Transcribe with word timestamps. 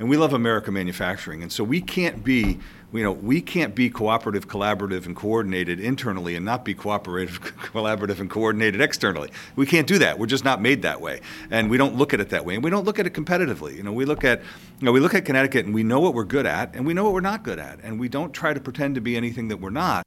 and 0.00 0.08
we 0.08 0.16
love 0.16 0.32
American 0.32 0.72
manufacturing. 0.72 1.42
And 1.42 1.52
so 1.52 1.62
we 1.62 1.82
can't 1.82 2.24
be, 2.24 2.58
you 2.90 3.02
know, 3.02 3.12
we 3.12 3.42
can't 3.42 3.74
be 3.74 3.90
cooperative, 3.90 4.48
collaborative, 4.48 5.04
and 5.04 5.14
coordinated 5.14 5.78
internally 5.78 6.34
and 6.34 6.44
not 6.44 6.64
be 6.64 6.72
cooperative, 6.72 7.40
collaborative, 7.58 8.18
and 8.18 8.30
coordinated 8.30 8.80
externally. 8.80 9.30
We 9.56 9.66
can't 9.66 9.86
do 9.86 9.98
that. 9.98 10.18
We're 10.18 10.24
just 10.24 10.42
not 10.42 10.62
made 10.62 10.80
that 10.82 11.02
way, 11.02 11.20
and 11.50 11.68
we 11.68 11.76
don't 11.76 11.96
look 11.96 12.14
at 12.14 12.20
it 12.20 12.30
that 12.30 12.46
way, 12.46 12.54
and 12.54 12.64
we 12.64 12.70
don't 12.70 12.84
look 12.84 12.98
at 12.98 13.06
it 13.06 13.12
competitively. 13.12 13.76
You 13.76 13.82
know, 13.82 13.92
we 13.92 14.06
look 14.06 14.24
at, 14.24 14.40
you 14.80 14.86
know, 14.86 14.92
we 14.92 15.00
look 15.00 15.12
at 15.12 15.26
Connecticut, 15.26 15.66
and 15.66 15.74
we 15.74 15.82
know 15.82 16.00
what 16.00 16.14
we're 16.14 16.24
good 16.24 16.46
at, 16.46 16.74
and 16.74 16.86
we 16.86 16.94
know 16.94 17.04
what 17.04 17.12
we're 17.12 17.20
not 17.20 17.42
good 17.42 17.58
at, 17.58 17.78
and 17.82 18.00
we 18.00 18.08
don't 18.08 18.32
try 18.32 18.54
to 18.54 18.60
pretend 18.60 18.94
to 18.94 19.02
be 19.02 19.18
anything 19.18 19.48
that 19.48 19.58
we're 19.58 19.68
not. 19.68 20.06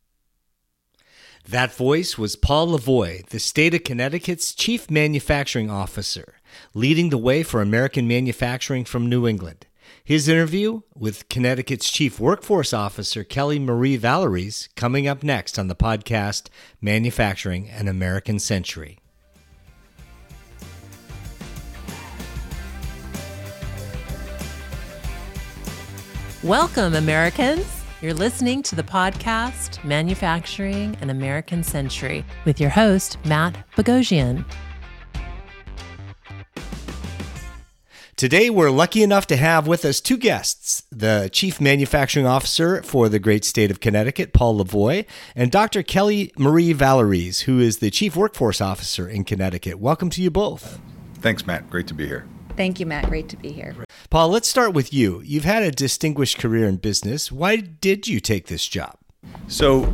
That 1.48 1.72
voice 1.72 2.18
was 2.18 2.36
Paul 2.36 2.70
Lavoie, 2.70 3.28
the 3.28 3.38
state 3.38 3.76
of 3.76 3.84
Connecticut's 3.84 4.56
chief 4.56 4.90
manufacturing 4.90 5.70
officer, 5.70 6.36
leading 6.74 7.12
the 7.12 7.18
way 7.20 7.44
for 7.44 7.62
American 7.62 8.08
manufacturing 8.08 8.86
from 8.86 9.08
New 9.08 9.28
England. 9.28 9.68
His 10.06 10.28
interview 10.28 10.82
with 10.94 11.30
Connecticut's 11.30 11.90
Chief 11.90 12.20
Workforce 12.20 12.74
Officer 12.74 13.24
Kelli-Marie 13.24 13.98
Vallieres 13.98 14.68
coming 14.76 15.08
up 15.08 15.24
next 15.24 15.58
on 15.58 15.70
the 15.70 15.76
podcast 15.78 16.50
Manufacturing 16.82 17.70
an 17.70 17.88
American 17.88 18.38
Century. 18.38 19.00
Welcome, 26.44 26.96
Americans. 26.96 27.66
You're 28.02 28.14
listening 28.14 28.62
to 28.64 28.76
the 28.76 28.84
podcast 28.84 29.82
Manufacturing 29.86 30.98
an 31.00 31.12
American 31.12 31.64
Century 31.64 32.26
with 32.44 32.60
your 32.60 32.72
host, 32.72 33.18
Matt 33.24 33.56
Bogoshian. 33.78 34.44
Today, 38.24 38.50
we're 38.50 38.70
lucky 38.70 39.04
enough 39.04 39.28
to 39.28 39.36
have 39.36 39.68
with 39.68 39.84
us 39.84 40.00
two 40.00 40.16
guests 40.16 40.84
the 40.90 41.30
Chief 41.34 41.60
Manufacturing 41.60 42.26
Officer 42.26 42.82
for 42.82 43.10
the 43.10 43.20
great 43.20 43.44
state 43.44 43.70
of 43.70 43.82
Connecticut, 43.82 44.32
Paul 44.32 44.64
Lavoie, 44.64 45.06
and 45.36 45.52
Dr. 45.52 45.84
Kelli-Marie 45.84 46.74
Vallieres, 46.74 47.42
who 47.42 47.60
is 47.60 47.80
the 47.80 47.92
Chief 47.92 48.16
Workforce 48.16 48.62
Officer 48.62 49.10
in 49.10 49.26
Connecticut. 49.26 49.78
Welcome 49.78 50.10
to 50.12 50.22
you 50.22 50.32
both. 50.32 50.80
Thanks, 51.16 51.46
Matt. 51.46 51.70
Great 51.70 51.86
to 51.88 51.94
be 51.94 52.08
here. 52.08 52.26
Thank 52.56 52.80
you, 52.80 52.86
Matt. 52.86 53.10
Great 53.10 53.28
to 53.28 53.36
be 53.36 53.52
here. 53.52 53.76
Paul, 54.10 54.30
let's 54.30 54.48
start 54.48 54.74
with 54.74 54.94
you. 54.94 55.22
You've 55.26 55.44
had 55.44 55.62
a 55.62 55.72
distinguished 55.72 56.38
career 56.38 56.66
in 56.66 56.78
business. 56.78 57.30
Why 57.30 57.58
did 57.58 58.08
you 58.08 58.22
take 58.22 58.48
this 58.48 58.66
job? 58.66 58.96
So, 59.50 59.94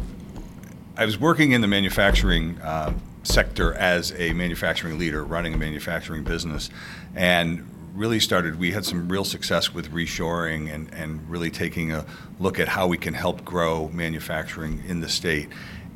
I 0.95 1.03
was 1.03 1.19
working 1.19 1.53
in 1.53 1.61
the 1.61 1.67
manufacturing 1.67 2.61
uh, 2.61 2.93
sector 3.23 3.73
as 3.73 4.14
a 4.19 4.33
manufacturing 4.33 4.99
leader, 4.99 5.25
running 5.25 5.55
a 5.55 5.58
manufacturing 5.58 6.23
business, 6.23 6.69
and 7.16 7.66
really 7.93 8.19
started, 8.19 8.59
we 8.59 8.71
had 8.71 8.85
some 8.85 9.09
real 9.09 9.23
success 9.23 9.73
with 9.73 9.91
reshoring 9.91 10.73
and, 10.73 10.93
and 10.93 11.29
really 11.29 11.49
taking 11.49 11.91
a 11.91 12.05
look 12.39 12.59
at 12.59 12.67
how 12.67 12.87
we 12.87 12.97
can 12.97 13.13
help 13.13 13.43
grow 13.43 13.89
manufacturing 13.89 14.83
in 14.87 15.01
the 15.01 15.09
state. 15.09 15.49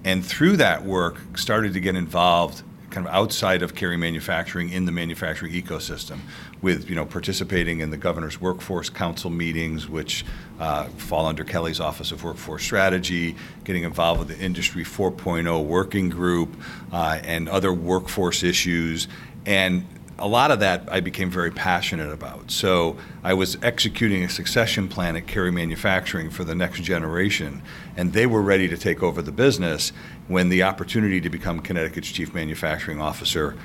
And 0.03 0.25
through 0.25 0.58
that 0.58 0.83
work, 0.83 1.38
started 1.38 1.73
to 1.73 1.80
get 1.80 1.95
involved 1.95 2.63
kind 2.94 3.08
of 3.08 3.13
outside 3.13 3.63
of 3.63 3.73
Cary 3.73 3.97
manufacturing 3.97 4.69
in 4.69 4.85
the 4.85 4.91
manufacturing 4.91 5.52
ecosystem 5.52 6.19
with 6.61 6.88
you 6.88 6.95
know 6.95 7.05
participating 7.05 7.80
in 7.80 7.89
the 7.89 7.97
governor's 7.97 8.39
workforce 8.39 8.88
council 8.89 9.31
meetings 9.31 9.89
which 9.89 10.23
uh, 10.59 10.85
fall 10.89 11.25
under 11.25 11.44
kelly's 11.44 11.80
office 11.80 12.11
of 12.11 12.23
workforce 12.23 12.63
strategy 12.63 13.35
getting 13.63 13.83
involved 13.83 14.19
with 14.19 14.28
the 14.28 14.38
industry 14.38 14.83
4.0 14.83 15.66
working 15.66 16.07
group 16.07 16.55
uh, 16.91 17.19
and 17.23 17.50
other 17.50 17.73
workforce 17.73 18.44
issues 18.44 19.07
and 19.47 19.85
a 20.23 20.27
lot 20.27 20.52
of 20.52 20.61
that 20.61 20.88
I 20.89 21.02
became 21.02 21.29
very 21.29 21.52
passionate 21.52 22.09
about. 22.09 22.49
So 22.49 22.95
I 23.25 23.33
was 23.33 23.57
executing 23.61 24.23
a 24.23 24.29
succession 24.29 24.88
plan 24.88 25.17
at 25.17 25.27
Cary 25.27 25.52
Manufacturing 25.52 26.29
for 26.29 26.45
the 26.45 26.55
next 26.55 26.81
generation, 26.81 27.61
and 27.97 28.13
they 28.13 28.25
were 28.25 28.41
ready 28.41 28.69
to 28.69 28.77
take 28.77 29.03
over 29.03 29.21
the 29.21 29.33
business 29.33 29.91
when 30.29 30.47
the 30.47 30.63
opportunity 30.63 31.19
to 31.19 31.29
become 31.29 31.59
Connecticut's 31.59 32.09
chief 32.09 32.33
manufacturing 32.33 33.01
officer 33.01 33.57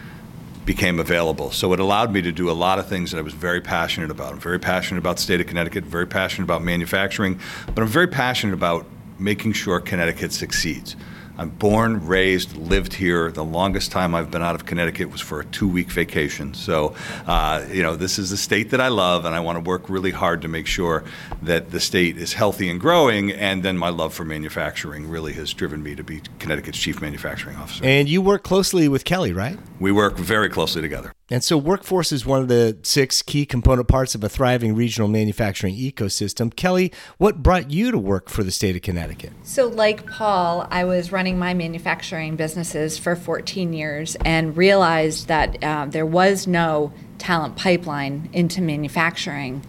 became 0.65 0.99
available. 0.99 1.53
So 1.53 1.73
it 1.75 1.79
allowed 1.79 2.13
me 2.13 2.23
to 2.23 2.33
do 2.33 2.51
a 2.51 2.59
lot 2.59 2.81
of 2.81 2.89
things 2.89 3.13
that 3.13 3.19
I 3.19 3.23
was 3.23 3.35
very 3.35 3.61
passionate 3.61 4.11
about. 4.11 4.33
I'm 4.33 4.41
very 4.41 4.59
passionate 4.59 4.99
about 4.99 5.19
the 5.19 5.23
state 5.23 5.41
of 5.41 5.47
Connecticut, 5.47 5.85
very 5.85 6.09
passionate 6.09 6.47
about 6.47 6.65
manufacturing, 6.65 7.39
but 7.69 7.83
I'm 7.83 7.89
very 7.89 8.09
passionate 8.09 8.55
about 8.55 8.85
making 9.21 9.53
sure 9.53 9.79
Connecticut 9.79 10.33
succeeds. 10.33 10.97
I'm 11.39 11.51
born, 11.51 12.05
raised, 12.05 12.57
lived 12.57 12.93
here. 12.93 13.31
The 13.31 13.45
longest 13.45 13.93
time 13.93 14.15
I've 14.15 14.31
been 14.31 14.43
out 14.43 14.57
of 14.57 14.67
Connecticut 14.67 15.11
was 15.11 15.21
for 15.21 15.41
a 15.41 15.45
two 15.45 15.69
week 15.69 15.89
vacation. 15.89 16.53
So, 16.53 16.97
uh, 17.27 17.65
you 17.71 17.83
know, 17.83 17.95
this 17.95 18.19
is 18.19 18.31
the 18.31 18.37
state 18.37 18.71
that 18.71 18.81
I 18.81 18.89
love, 18.89 19.25
and 19.25 19.35
I 19.35 19.41
want 19.41 19.57
to 19.57 19.61
work 19.61 19.89
really 19.89 20.11
hard 20.11 20.43
to 20.43 20.49
make 20.49 20.67
sure 20.67 21.05
that 21.43 21.71
the 21.71 21.79
state 21.79 22.19
is 22.19 22.33
healthy 22.33 22.69
and 22.69 22.81
growing. 22.81 23.31
And 23.31 23.63
then 23.63 23.79
my 23.79 23.89
love 23.89 24.13
for 24.13 24.25
manufacturing 24.25 25.09
really 25.09 25.33
has 25.35 25.55
driven 25.55 25.83
me 25.83 25.95
to 25.95 26.03
be 26.03 26.23
Connecticut's 26.41 26.79
chief 26.79 27.01
manufacturing 27.01 27.57
officer. 27.57 27.85
And 27.85 28.09
you 28.09 28.21
work 28.21 28.43
closely 28.43 28.89
with 28.89 29.05
Kelly, 29.05 29.33
right? 29.33 29.59
We 29.79 29.93
work 29.93 30.17
very 30.17 30.49
closely 30.49 30.83
together. 30.83 31.13
And 31.31 31.45
so, 31.45 31.59
workforce 31.59 32.11
is 32.11 32.25
one 32.25 32.41
of 32.41 32.49
the 32.49 32.79
six 32.83 33.21
key 33.21 33.45
component 33.45 33.87
parts 33.87 34.15
of 34.15 34.25
a 34.25 34.31
thriving 34.31 34.75
regional 34.75 35.09
manufacturing 35.09 35.77
ecosystem. 35.77 36.55
Kelly, 36.57 36.91
what 37.19 37.43
brought 37.43 37.71
you 37.71 37.91
to 37.91 37.99
work 37.99 38.31
for 38.31 38.43
the 38.43 38.51
state 38.51 38.77
of 38.77 38.83
Connecticut? 38.83 39.33
So, 39.43 39.67
like 39.67 40.11
Paul, 40.11 40.67
I 40.71 40.85
was 40.85 41.13
running 41.13 41.39
my 41.39 41.53
manufacturing 41.53 42.37
businesses 42.37 42.97
for 42.97 43.15
14 43.15 43.75
years 43.75 44.17
and 44.25 44.57
realized 44.57 45.29
that 45.29 45.63
uh, 45.63 45.85
there 45.87 46.07
was 46.07 46.47
no 46.47 46.95
talent 47.19 47.57
pipeline 47.57 48.31
into 48.33 48.63
manufacturing 48.63 49.61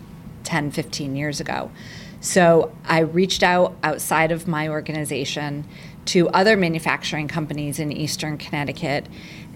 10, 0.45 0.71
15 0.71 1.17
years 1.17 1.41
ago. 1.41 1.71
So, 2.21 2.73
I 2.85 2.99
reached 2.99 3.43
out 3.43 3.75
outside 3.83 4.31
of 4.31 4.47
my 4.47 4.69
organization 4.69 5.65
to 6.05 6.29
other 6.29 6.57
manufacturing 6.57 7.27
companies 7.27 7.79
in 7.79 7.91
eastern 7.91 8.37
Connecticut 8.37 9.07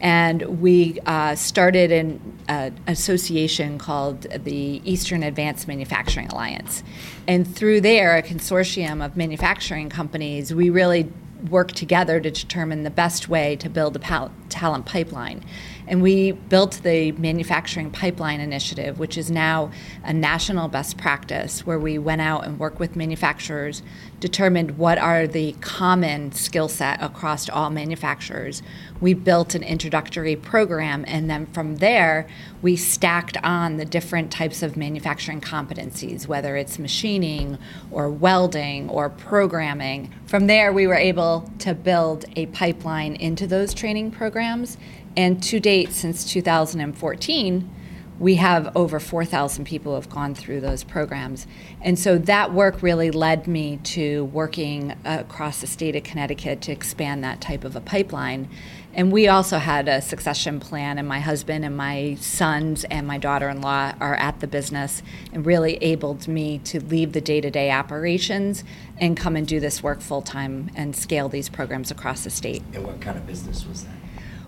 and 0.04 0.62
we 0.62 1.00
uh, 1.06 1.34
started 1.34 1.90
an 1.90 2.20
uh, 2.50 2.72
association 2.88 3.78
called 3.78 4.24
the 4.24 4.82
Eastern 4.84 5.24
Advanced 5.24 5.66
Manufacturing 5.66 6.28
Alliance. 6.28 6.84
And 7.26 7.48
through 7.48 7.80
there, 7.80 8.18
a 8.18 8.22
consortium 8.22 9.04
of 9.04 9.16
manufacturing 9.16 9.90
companies, 9.90 10.54
we 10.54 10.70
really 10.70 11.10
work 11.50 11.72
together 11.72 12.20
to 12.20 12.30
determine 12.30 12.84
the 12.84 12.90
best 12.90 13.30
way 13.30 13.56
to 13.56 13.70
build 13.70 13.96
a 13.96 14.00
pal- 14.00 14.34
talent 14.50 14.86
pipeline. 14.86 15.42
And 15.88 16.02
we 16.02 16.32
built 16.32 16.82
the 16.84 17.12
Manufacturing 17.14 17.92
Pipeline 17.92 18.40
Initiative, 18.40 19.00
which 19.00 19.18
is 19.18 19.30
now 19.30 19.72
a 20.04 20.14
national 20.14 20.68
best 20.68 20.98
practice 20.98 21.66
where 21.66 21.80
we 21.80 21.98
went 21.98 22.22
out 22.22 22.46
and 22.46 22.60
worked 22.60 22.80
with 22.80 22.96
manufacturers, 22.96 23.84
determined 24.20 24.78
what 24.78 24.98
are 24.98 25.28
the 25.28 25.52
common 25.60 26.32
skill 26.32 26.70
set 26.70 27.02
across 27.02 27.50
all 27.50 27.70
manufacturers. 27.70 28.64
We 29.02 29.14
built 29.14 29.54
an 29.54 29.64
introductory 29.64 30.38
program, 30.38 31.04
and 31.08 31.30
then 31.30 31.48
from 31.48 31.78
there, 31.78 32.28
we 32.62 32.78
stacked 32.78 33.36
on 33.44 33.76
the 33.76 33.84
different 33.84 34.32
types 34.32 34.64
of 34.64 34.78
manufacturing 34.78 35.42
competencies, 35.42 36.26
whether 36.26 36.56
it's 36.56 36.80
machining 36.80 37.58
or 37.92 38.10
welding 38.10 38.90
or 38.90 39.10
programming. 39.10 40.14
From 40.26 40.48
there, 40.48 40.72
we 40.72 40.88
were 40.88 40.96
able 40.96 41.52
to 41.60 41.74
build 41.74 42.24
a 42.38 42.46
pipeline 42.48 43.16
into 43.16 43.46
those 43.46 43.74
training 43.74 44.12
programs 44.12 44.78
and 45.16 45.42
to 45.44 45.60
date, 45.60 45.92
since 45.92 46.26
2014, 46.26 47.70
we 48.20 48.36
have 48.36 48.76
over 48.76 49.00
4,000 49.00 49.66
people 49.66 49.92
who 49.92 49.96
have 49.96 50.10
gone 50.10 50.36
through 50.36 50.62
those 50.62 50.84
programs. 50.84 51.48
And 51.82 51.98
so 51.98 52.18
that 52.20 52.54
work 52.54 52.82
really 52.84 53.12
led 53.12 53.48
me 53.48 53.78
to 53.84 54.26
working 54.26 54.96
across 55.04 55.62
the 55.62 55.68
state 55.68 55.96
of 55.96 56.04
Connecticut 56.04 56.62
to 56.62 56.72
expand 56.72 57.24
that 57.24 57.42
type 57.42 57.64
of 57.64 57.76
a 57.76 57.82
pipeline. 57.82 58.50
And 58.94 59.12
we 59.12 59.28
also 59.28 59.58
had 59.58 59.88
a 59.88 60.02
succession 60.02 60.60
plan, 60.60 61.00
and 61.00 61.08
my 61.08 61.20
husband 61.20 61.66
and 61.66 61.76
my 61.76 62.16
sons 62.20 62.84
and 62.86 63.08
my 63.08 63.18
daughter 63.18 63.50
in 63.50 63.60
law 63.62 63.94
are 64.00 64.16
at 64.16 64.40
the 64.40 64.48
business 64.48 65.02
and 65.34 65.46
really 65.46 65.78
enabled 65.78 66.28
me 66.28 66.60
to 66.60 66.80
leave 66.80 67.14
the 67.14 67.22
day 67.22 67.42
to 67.42 67.50
day 67.50 67.72
operations 67.72 68.64
and 69.00 69.18
come 69.18 69.36
and 69.36 69.48
do 69.48 69.60
this 69.60 69.82
work 69.82 70.00
full 70.00 70.22
time 70.22 70.70
and 70.76 70.96
scale 70.96 71.28
these 71.28 71.50
programs 71.50 71.90
across 71.90 72.24
the 72.24 72.30
state. 72.30 72.62
And 72.74 72.86
what 72.86 73.02
kind 73.02 73.18
of 73.18 73.26
business 73.26 73.66
was 73.66 73.84
that? 73.86 74.03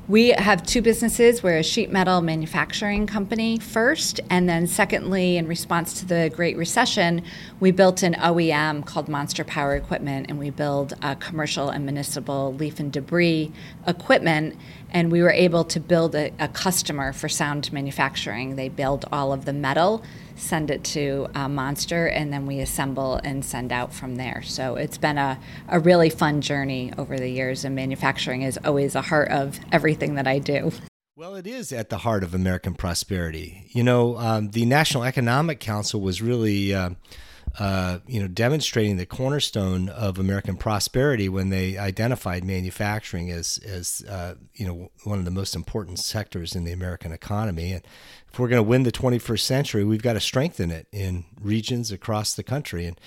We 0.08 0.30
have 0.30 0.62
two 0.62 0.84
businesses. 0.84 1.42
We're 1.42 1.58
a 1.58 1.64
sheet 1.64 1.92
metal 1.92 2.22
manufacturing 2.22 3.08
company 3.08 3.58
first, 3.58 4.20
and 4.30 4.48
then 4.48 4.68
secondly, 4.68 5.36
in 5.36 5.48
response 5.48 6.00
to 6.00 6.06
the 6.06 6.32
Great 6.36 6.56
Recession, 6.58 7.24
we 7.60 7.72
built 7.72 8.04
an 8.04 8.14
OEM 8.14 8.86
called 8.86 9.10
Monster 9.10 9.44
Power 9.44 9.76
Equipment, 9.76 10.28
and 10.30 10.38
we 10.38 10.52
build 10.52 10.94
uh, 11.02 11.16
commercial 11.16 11.70
and 11.72 11.86
municipal 11.86 12.54
leaf 12.54 12.80
and 12.80 12.94
debris 12.94 13.52
equipment. 13.88 14.56
And 14.92 15.12
we 15.12 15.24
were 15.24 15.32
able 15.32 15.64
to 15.64 15.80
build 15.80 16.14
a, 16.14 16.32
a 16.38 16.50
customer 16.50 17.12
for 17.12 17.28
sound 17.28 17.74
manufacturing. 17.74 18.58
They 18.58 18.70
build 18.70 19.06
all 19.12 19.34
of 19.34 19.46
the 19.46 19.54
metal 19.54 20.04
send 20.36 20.70
it 20.70 20.84
to 20.84 21.28
uh, 21.36 21.48
Monster, 21.48 22.08
and 22.08 22.32
then 22.32 22.46
we 22.46 22.60
assemble 22.60 23.16
and 23.24 23.44
send 23.44 23.72
out 23.72 23.94
from 23.94 24.16
there. 24.16 24.42
So 24.44 24.76
it's 24.76 24.98
been 24.98 25.18
a, 25.18 25.40
a 25.68 25.80
really 25.80 26.10
fun 26.10 26.42
journey 26.42 26.92
over 26.98 27.18
the 27.18 27.30
years, 27.30 27.66
and 27.66 27.76
manufacturing 27.76 28.42
is 28.42 28.60
always 28.64 28.96
a 28.96 29.02
heart 29.02 29.32
of 29.32 29.60
everything 29.72 30.16
that 30.16 30.28
I 30.28 30.40
do. 30.40 30.72
Well, 31.16 31.36
it 31.36 31.48
is 31.48 31.72
at 31.72 31.90
the 31.90 32.00
heart 32.00 32.24
of 32.24 32.34
American 32.34 32.74
prosperity. 32.74 33.68
You 33.70 33.84
know, 33.84 34.18
um, 34.18 34.50
the 34.50 34.66
National 34.66 35.04
Economic 35.04 35.60
Council 35.60 36.02
was 36.02 36.22
really. 36.22 36.74
Uh, 36.74 36.92
uh, 37.58 38.00
you 38.06 38.20
know, 38.20 38.28
demonstrating 38.28 38.98
the 38.98 39.06
cornerstone 39.06 39.88
of 39.88 40.20
American 40.20 40.58
prosperity 40.58 41.30
when 41.30 41.50
they 41.50 41.78
identified 41.78 42.44
manufacturing 42.44 43.32
as 43.32 43.60
as 43.66 44.04
uh, 44.10 44.36
you 44.56 44.68
know 44.68 44.92
one 45.04 45.20
of 45.20 45.26
the 45.26 45.32
most 45.32 45.56
important 45.56 46.00
sectors 46.00 46.56
in 46.56 46.66
the 46.66 46.74
American 46.74 47.14
economy. 47.14 47.72
And 47.72 47.82
if 48.32 48.40
we're 48.40 48.50
going 48.50 48.64
to 48.64 48.70
win 48.70 48.84
the 48.84 48.92
21st 48.92 49.40
century, 49.40 49.84
we've 49.86 50.02
got 50.02 50.14
to 50.14 50.20
strengthen 50.20 50.70
it 50.70 50.88
in 50.92 51.24
regions 51.40 51.92
across 51.92 52.34
the 52.34 52.44
country. 52.44 52.86
And 52.86 53.00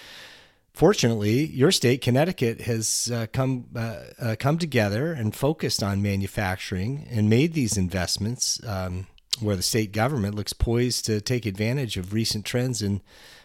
fortunately, 0.72 1.44
your 1.46 1.70
state, 1.70 2.00
Connecticut, 2.00 2.62
has 2.62 3.10
uh, 3.12 3.26
come 3.30 3.66
uh, 3.76 3.98
uh, 4.18 4.36
come 4.38 4.56
together 4.56 5.12
and 5.12 5.36
focused 5.36 5.82
on 5.82 6.00
manufacturing 6.00 7.06
and 7.10 7.28
made 7.28 7.52
these 7.52 7.76
investments. 7.76 8.60
Um, 8.66 9.08
where 9.40 9.56
the 9.56 9.62
state 9.62 9.92
government 9.92 10.34
looks 10.34 10.52
poised 10.52 11.04
to 11.06 11.20
take 11.20 11.46
advantage 11.46 11.96
of 11.96 12.12
recent 12.12 12.44
trends 12.44 12.82
in 12.82 13.00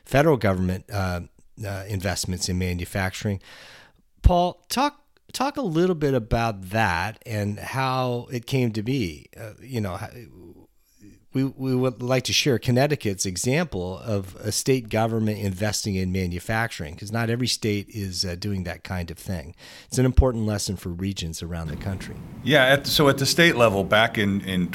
federal 0.05 0.37
government 0.37 0.85
uh, 0.91 1.21
uh, 1.65 1.83
investments 1.87 2.49
in 2.49 2.57
manufacturing. 2.57 3.39
Paul, 4.21 4.63
talk 4.69 5.01
talk 5.33 5.57
a 5.57 5.61
little 5.61 5.95
bit 5.95 6.13
about 6.13 6.69
that 6.69 7.21
and 7.25 7.59
how 7.59 8.27
it 8.31 8.45
came 8.45 8.71
to 8.71 8.83
be. 8.83 9.27
Uh, 9.39 9.51
you 9.61 9.81
know, 9.81 9.99
we 11.33 11.43
we 11.43 11.75
would 11.75 12.01
like 12.01 12.23
to 12.25 12.33
share 12.33 12.59
Connecticut's 12.59 13.25
example 13.25 13.97
of 13.99 14.35
a 14.37 14.51
state 14.51 14.89
government 14.89 15.39
investing 15.39 15.95
in 15.95 16.11
manufacturing 16.11 16.93
because 16.93 17.11
not 17.11 17.29
every 17.29 17.47
state 17.47 17.89
is 17.89 18.23
uh, 18.23 18.35
doing 18.35 18.63
that 18.63 18.83
kind 18.83 19.11
of 19.11 19.17
thing. 19.17 19.55
It's 19.87 19.97
an 19.97 20.05
important 20.05 20.45
lesson 20.45 20.75
for 20.75 20.89
regions 20.89 21.41
around 21.41 21.67
the 21.67 21.75
country. 21.75 22.15
Yeah, 22.43 22.65
at, 22.65 22.87
so 22.87 23.09
at 23.09 23.17
the 23.17 23.25
state 23.25 23.55
level, 23.55 23.83
back 23.83 24.17
in 24.17 24.41
in 24.41 24.67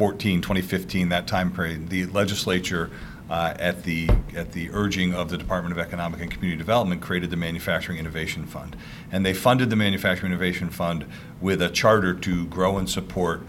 2014, 0.00 0.40
2015, 0.40 1.08
that 1.10 1.26
time 1.26 1.52
period, 1.52 1.90
the 1.90 2.06
legislature 2.06 2.90
uh, 3.28 3.52
at 3.58 3.82
the 3.82 4.08
at 4.34 4.52
the 4.52 4.70
urging 4.72 5.12
of 5.12 5.28
the 5.28 5.36
Department 5.36 5.72
of 5.72 5.78
Economic 5.78 6.22
and 6.22 6.30
Community 6.30 6.56
Development, 6.56 7.02
created 7.02 7.28
the 7.28 7.36
Manufacturing 7.36 7.98
Innovation 7.98 8.46
Fund, 8.46 8.76
and 9.12 9.26
they 9.26 9.34
funded 9.34 9.68
the 9.68 9.76
Manufacturing 9.76 10.32
Innovation 10.32 10.70
Fund 10.70 11.04
with 11.38 11.60
a 11.60 11.68
charter 11.68 12.14
to 12.14 12.46
grow 12.46 12.78
and 12.78 12.88
support 12.88 13.42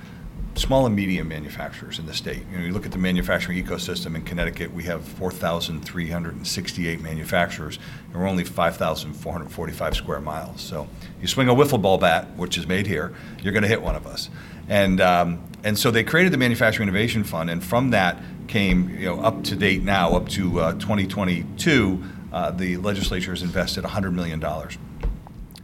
small 0.56 0.86
and 0.86 0.94
medium 0.94 1.30
manufacturers 1.30 2.00
in 2.00 2.06
the 2.06 2.14
state. 2.14 2.44
You 2.52 2.58
know, 2.58 2.66
you 2.66 2.74
look 2.74 2.86
at 2.86 2.92
the 2.92 2.98
manufacturing 2.98 3.64
ecosystem 3.64 4.16
in 4.16 4.24
Connecticut, 4.24 4.74
we 4.74 4.84
have 4.84 5.06
4,368 5.06 7.02
manufacturers, 7.02 7.80
and 8.12 8.22
we're 8.22 8.28
only 8.28 8.44
5,445 8.44 9.96
square 9.96 10.20
miles. 10.20 10.60
So 10.60 10.90
you 11.22 11.28
swing 11.28 11.48
a 11.48 11.56
wiffle 11.56 11.82
ball 11.82 11.98
bat, 11.98 12.36
which 12.36 12.58
is 12.58 12.68
made 12.68 12.88
here, 12.88 13.14
you're 13.42 13.54
going 13.54 13.64
to 13.64 13.70
hit 13.70 13.82
one 13.82 13.96
of 13.96 14.06
us. 14.06 14.30
And 14.68 15.00
um, 15.00 15.42
and 15.64 15.78
so 15.78 15.92
they 15.92 16.04
created 16.04 16.34
the 16.34 16.38
Manufacturing 16.38 16.88
Innovation 16.88 17.24
Fund, 17.24 17.50
and 17.50 17.64
from 17.64 17.92
that 17.92 18.18
came, 18.48 18.90
you 18.90 19.06
know, 19.06 19.22
up 19.22 19.44
to 19.46 19.56
date 19.56 19.84
now, 19.84 20.16
up 20.16 20.28
to 20.30 20.60
uh, 20.60 20.74
2022, 20.74 22.04
uh, 22.34 22.52
the 22.52 22.78
legislature 22.78 23.32
has 23.32 23.42
invested 23.42 23.84
$100 23.84 24.14
million 24.14 24.44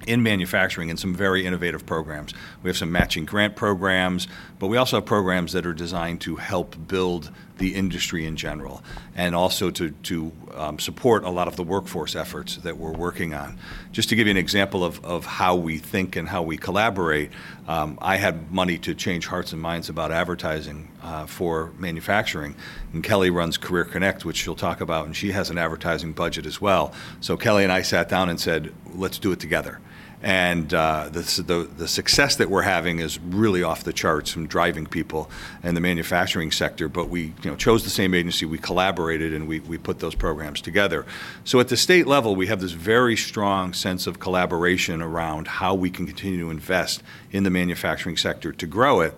in 0.08 0.24
manufacturing 0.24 0.90
in 0.90 0.98
some 0.98 1.14
very 1.14 1.46
innovative 1.46 1.86
programs. 1.86 2.34
We 2.64 2.70
have 2.70 2.78
some 2.78 2.92
matching 2.92 3.26
grant 3.26 3.56
programs, 3.56 4.28
but 4.58 4.68
we 4.68 4.78
also 4.78 4.98
have 4.98 5.06
programs 5.06 5.52
that 5.54 5.66
are 5.66 5.74
designed 5.74 6.22
to 6.22 6.38
help 6.38 6.76
build 6.88 7.32
the 7.58 7.76
industry 7.76 8.26
in 8.26 8.36
general 8.36 8.84
and 9.16 9.36
also 9.36 9.70
to, 9.72 9.92
to 9.92 10.32
um, 10.54 10.80
support 10.80 11.24
a 11.24 11.30
lot 11.30 11.48
of 11.48 11.56
the 11.56 11.64
workforce 11.64 12.16
efforts 12.16 12.58
that 12.58 12.78
we're 12.78 12.92
working 12.92 13.34
on. 13.34 13.58
Just 13.92 14.10
to 14.10 14.16
give 14.16 14.28
you 14.28 14.32
an 14.32 14.38
example 14.38 14.84
of, 14.84 15.04
of 15.04 15.26
how 15.26 15.56
we 15.56 15.78
think 15.78 16.16
and 16.16 16.28
how 16.28 16.44
we 16.44 16.58
collaborate, 16.58 17.32
um, 17.68 17.98
I 18.02 18.18
had 18.18 18.52
money 18.52 18.78
to 18.80 18.94
change 18.94 19.28
hearts 19.28 19.54
and 19.54 19.62
minds 19.62 19.90
about 19.90 20.12
advertising 20.12 20.90
uh, 21.02 21.26
for 21.26 21.72
manufacturing, 21.78 22.56
and 22.94 23.04
Kelly 23.04 23.30
runs 23.30 23.58
Career 23.58 23.86
Connect, 23.86 24.24
which 24.24 24.38
she'll 24.38 24.56
talk 24.56 24.82
about, 24.82 25.06
and 25.06 25.16
she 25.16 25.32
has 25.32 25.50
an 25.50 25.58
advertising 25.58 26.14
budget 26.14 26.46
as 26.46 26.62
well. 26.62 26.94
So 27.22 27.38
Kelly 27.38 27.64
and 27.64 27.72
I 27.72 27.82
sat 27.82 28.10
down 28.10 28.30
and 28.30 28.40
said, 28.40 28.74
let's 28.94 29.20
do 29.20 29.32
it 29.32 29.40
together 29.40 29.80
and 30.22 30.74
uh, 30.74 31.10
the, 31.12 31.22
the, 31.46 31.70
the, 31.78 31.88
success 31.88 32.38
that 32.38 32.50
we're 32.50 32.64
having 32.64 33.00
is 33.00 33.20
really 33.20 33.62
off 33.62 33.84
the 33.84 33.94
charts 33.94 34.32
from 34.32 34.48
driving 34.48 34.88
people 34.88 35.30
and 35.62 35.78
the 35.78 35.82
manufacturing 35.82 36.52
sector. 36.52 36.88
But 36.88 37.10
we 37.10 37.34
you 37.44 37.52
know, 37.52 37.56
chose 37.56 37.84
the 37.84 37.92
same 37.92 38.16
agency, 38.16 38.46
we 38.48 38.58
collaborated, 38.58 39.32
and 39.34 39.48
we, 39.48 39.60
we 39.60 39.78
put 39.78 40.00
those 40.00 40.16
programs 40.16 40.60
together. 40.60 41.06
So 41.44 41.60
at 41.60 41.68
the 41.68 41.78
state 41.78 42.08
level, 42.08 42.36
we 42.36 42.48
have 42.48 42.62
this 42.62 42.72
very 42.72 43.16
strong 43.16 43.74
sense 43.74 44.08
of 44.08 44.20
collaboration 44.20 45.04
around 45.04 45.48
how 45.48 45.76
we 45.76 45.92
can 45.92 46.08
continue 46.08 46.40
to 46.40 46.50
invest 46.50 47.04
in 47.32 47.44
the 47.44 47.52
manufacturing 47.52 48.18
sector 48.18 48.52
to 48.52 48.66
grow 48.66 49.02
it. 49.02 49.14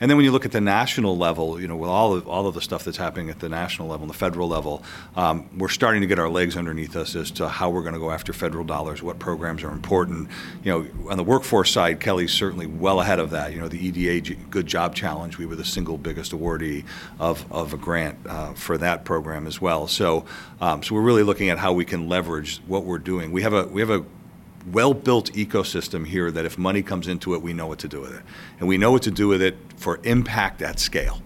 And 0.00 0.10
then 0.10 0.16
when 0.16 0.24
you 0.24 0.32
look 0.32 0.44
at 0.44 0.52
the 0.52 0.60
national 0.60 1.16
level, 1.16 1.60
you 1.60 1.68
know, 1.68 1.76
with 1.76 1.90
all 1.90 2.14
of, 2.14 2.28
all 2.28 2.46
of 2.46 2.54
the 2.54 2.60
stuff 2.60 2.84
that's 2.84 2.96
happening 2.96 3.30
at 3.30 3.40
the 3.40 3.48
national 3.48 3.88
level 3.88 4.04
and 4.04 4.10
the 4.10 4.18
federal 4.18 4.48
level, 4.48 4.82
um, 5.16 5.48
we're 5.56 5.68
starting 5.68 6.00
to 6.00 6.06
get 6.06 6.18
our 6.18 6.28
legs 6.28 6.56
underneath 6.56 6.96
us 6.96 7.14
as 7.14 7.30
to 7.32 7.48
how 7.48 7.70
we're 7.70 7.82
going 7.82 7.94
to 7.94 8.00
go 8.00 8.10
after 8.10 8.32
federal 8.32 8.64
dollars, 8.64 9.02
what 9.02 9.18
programs 9.18 9.62
are 9.62 9.70
important. 9.70 10.28
You 10.62 10.72
know, 10.72 11.10
on 11.10 11.16
the 11.16 11.24
workforce 11.24 11.70
side, 11.70 12.00
Kelly's 12.00 12.32
certainly 12.32 12.66
well 12.66 13.00
ahead 13.00 13.18
of 13.18 13.30
that. 13.30 13.52
You 13.52 13.60
know, 13.60 13.68
the 13.68 13.78
EDA 13.78 14.34
Good 14.50 14.66
Job 14.66 14.94
Challenge, 14.94 15.38
we 15.38 15.46
were 15.46 15.56
the 15.56 15.64
single 15.64 15.98
biggest 15.98 16.32
awardee 16.32 16.84
of, 17.18 17.50
of 17.52 17.72
a 17.72 17.76
grant 17.76 18.18
uh, 18.26 18.52
for 18.54 18.78
that 18.78 19.04
program 19.04 19.46
as 19.46 19.60
well. 19.60 19.86
So, 19.86 20.24
um, 20.60 20.82
so 20.82 20.94
we're 20.94 21.02
really 21.02 21.22
looking 21.22 21.50
at 21.50 21.58
how 21.58 21.72
we 21.72 21.84
can 21.84 22.08
leverage 22.08 22.60
what 22.66 22.84
we're 22.84 22.98
doing. 22.98 23.32
We 23.32 23.42
have 23.42 23.52
a 23.52 23.66
we 23.66 23.80
have 23.80 23.90
a 23.90 24.04
well 24.72 24.94
built 24.94 25.32
ecosystem 25.32 26.06
here 26.06 26.30
that 26.30 26.44
if 26.44 26.56
money 26.58 26.82
comes 26.82 27.08
into 27.08 27.34
it, 27.34 27.42
we 27.42 27.52
know 27.52 27.66
what 27.66 27.78
to 27.80 27.88
do 27.88 28.00
with 28.00 28.14
it. 28.14 28.22
And 28.58 28.68
we 28.68 28.78
know 28.78 28.92
what 28.92 29.02
to 29.02 29.10
do 29.10 29.28
with 29.28 29.42
it 29.42 29.56
for 29.76 30.00
impact 30.04 30.62
at 30.62 30.78
scale. 30.78 31.20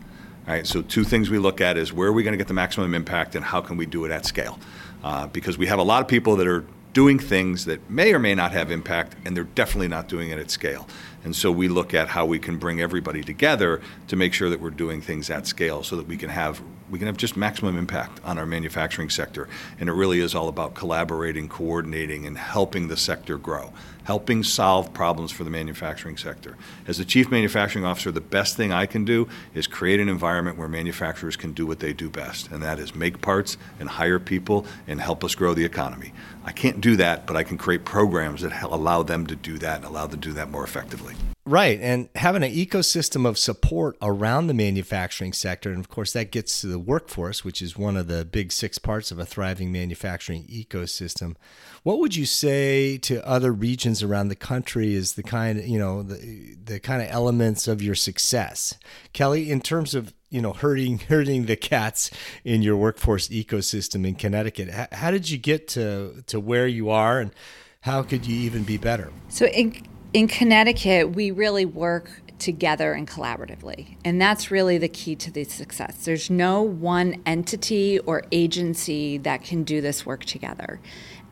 Right? 0.46 0.66
So, 0.66 0.82
two 0.82 1.04
things 1.04 1.28
we 1.28 1.38
look 1.38 1.60
at 1.60 1.76
is 1.76 1.92
where 1.92 2.08
are 2.08 2.12
we 2.12 2.22
going 2.22 2.32
to 2.32 2.38
get 2.38 2.48
the 2.48 2.54
maximum 2.54 2.94
impact 2.94 3.34
and 3.34 3.44
how 3.44 3.60
can 3.60 3.76
we 3.76 3.86
do 3.86 4.04
it 4.04 4.10
at 4.10 4.24
scale? 4.24 4.58
Uh, 5.04 5.26
because 5.26 5.58
we 5.58 5.66
have 5.66 5.78
a 5.78 5.82
lot 5.82 6.02
of 6.02 6.08
people 6.08 6.36
that 6.36 6.46
are 6.46 6.64
doing 6.92 7.18
things 7.18 7.66
that 7.66 7.88
may 7.90 8.12
or 8.12 8.18
may 8.18 8.34
not 8.34 8.50
have 8.52 8.70
impact, 8.70 9.14
and 9.24 9.36
they're 9.36 9.44
definitely 9.44 9.88
not 9.88 10.08
doing 10.08 10.30
it 10.30 10.38
at 10.38 10.50
scale. 10.50 10.88
And 11.22 11.36
so 11.36 11.52
we 11.52 11.68
look 11.68 11.94
at 11.94 12.08
how 12.08 12.24
we 12.24 12.38
can 12.38 12.56
bring 12.56 12.80
everybody 12.80 13.22
together 13.22 13.80
to 14.08 14.16
make 14.16 14.32
sure 14.32 14.48
that 14.50 14.60
we're 14.60 14.70
doing 14.70 15.00
things 15.00 15.30
at 15.30 15.46
scale 15.46 15.82
so 15.82 15.96
that 15.96 16.06
we 16.06 16.16
can 16.16 16.30
have 16.30 16.62
we 16.90 16.98
can 16.98 17.06
have 17.06 17.16
just 17.16 17.36
maximum 17.36 17.76
impact 17.76 18.20
on 18.24 18.38
our 18.38 18.46
manufacturing 18.46 19.10
sector. 19.10 19.48
And 19.78 19.88
it 19.88 19.92
really 19.92 20.20
is 20.20 20.34
all 20.34 20.48
about 20.48 20.74
collaborating, 20.74 21.48
coordinating, 21.48 22.26
and 22.26 22.38
helping 22.38 22.88
the 22.88 22.96
sector 22.96 23.36
grow, 23.36 23.72
helping 24.04 24.42
solve 24.42 24.92
problems 24.94 25.30
for 25.30 25.44
the 25.44 25.50
manufacturing 25.50 26.16
sector. 26.16 26.56
As 26.86 26.98
the 26.98 27.04
chief 27.04 27.30
manufacturing 27.30 27.84
officer, 27.84 28.10
the 28.10 28.20
best 28.20 28.56
thing 28.56 28.72
I 28.72 28.86
can 28.86 29.04
do 29.04 29.28
is 29.54 29.66
create 29.66 30.00
an 30.00 30.08
environment 30.08 30.56
where 30.56 30.68
manufacturers 30.68 31.36
can 31.36 31.52
do 31.52 31.66
what 31.66 31.80
they 31.80 31.92
do 31.92 32.08
best, 32.08 32.50
and 32.50 32.62
that 32.62 32.78
is 32.78 32.94
make 32.94 33.20
parts 33.20 33.56
and 33.78 33.88
hire 33.88 34.18
people 34.18 34.66
and 34.86 35.00
help 35.00 35.24
us 35.24 35.34
grow 35.34 35.54
the 35.54 35.64
economy. 35.64 36.12
I 36.44 36.52
can't 36.52 36.80
do 36.80 36.96
that, 36.96 37.26
but 37.26 37.36
I 37.36 37.42
can 37.42 37.58
create 37.58 37.84
programs 37.84 38.40
that 38.42 38.62
allow 38.62 39.02
them 39.02 39.26
to 39.26 39.36
do 39.36 39.58
that 39.58 39.76
and 39.76 39.84
allow 39.84 40.06
them 40.06 40.20
to 40.20 40.28
do 40.28 40.34
that 40.34 40.50
more 40.50 40.64
effectively. 40.64 41.14
Right. 41.48 41.80
And 41.80 42.10
having 42.14 42.42
an 42.42 42.52
ecosystem 42.52 43.26
of 43.26 43.38
support 43.38 43.96
around 44.02 44.48
the 44.48 44.54
manufacturing 44.54 45.32
sector. 45.32 45.70
And 45.70 45.80
of 45.80 45.88
course, 45.88 46.12
that 46.12 46.30
gets 46.30 46.60
to 46.60 46.66
the 46.66 46.78
workforce, 46.78 47.42
which 47.42 47.62
is 47.62 47.74
one 47.74 47.96
of 47.96 48.06
the 48.06 48.26
big 48.26 48.52
six 48.52 48.76
parts 48.76 49.10
of 49.10 49.18
a 49.18 49.24
thriving 49.24 49.72
manufacturing 49.72 50.44
ecosystem. 50.44 51.36
What 51.84 52.00
would 52.00 52.14
you 52.14 52.26
say 52.26 52.98
to 52.98 53.26
other 53.26 53.50
regions 53.50 54.02
around 54.02 54.28
the 54.28 54.36
country 54.36 54.92
is 54.92 55.14
the 55.14 55.22
kind 55.22 55.58
of, 55.58 55.66
you 55.66 55.78
know, 55.78 56.02
the, 56.02 56.54
the 56.62 56.80
kind 56.80 57.00
of 57.00 57.08
elements 57.10 57.66
of 57.66 57.80
your 57.80 57.94
success? 57.94 58.74
Kelly, 59.14 59.50
in 59.50 59.62
terms 59.62 59.94
of, 59.94 60.12
you 60.28 60.42
know, 60.42 60.52
herding, 60.52 60.98
herding 61.08 61.46
the 61.46 61.56
cats 61.56 62.10
in 62.44 62.60
your 62.60 62.76
workforce 62.76 63.28
ecosystem 63.28 64.06
in 64.06 64.16
Connecticut, 64.16 64.68
how, 64.68 64.88
how 64.92 65.10
did 65.10 65.30
you 65.30 65.38
get 65.38 65.66
to, 65.68 66.22
to 66.26 66.38
where 66.38 66.66
you 66.66 66.90
are 66.90 67.20
and 67.20 67.32
how 67.80 68.02
could 68.02 68.26
you 68.26 68.36
even 68.36 68.64
be 68.64 68.76
better? 68.76 69.10
So, 69.30 69.46
in, 69.46 69.86
in 70.12 70.28
Connecticut, 70.28 71.10
we 71.14 71.30
really 71.30 71.64
work 71.64 72.10
together 72.38 72.92
and 72.92 73.06
collaboratively. 73.06 73.96
And 74.04 74.20
that's 74.20 74.50
really 74.50 74.78
the 74.78 74.88
key 74.88 75.16
to 75.16 75.30
the 75.30 75.44
success. 75.44 76.04
There's 76.04 76.30
no 76.30 76.62
one 76.62 77.20
entity 77.26 77.98
or 77.98 78.22
agency 78.30 79.18
that 79.18 79.42
can 79.42 79.64
do 79.64 79.80
this 79.80 80.06
work 80.06 80.24
together. 80.24 80.80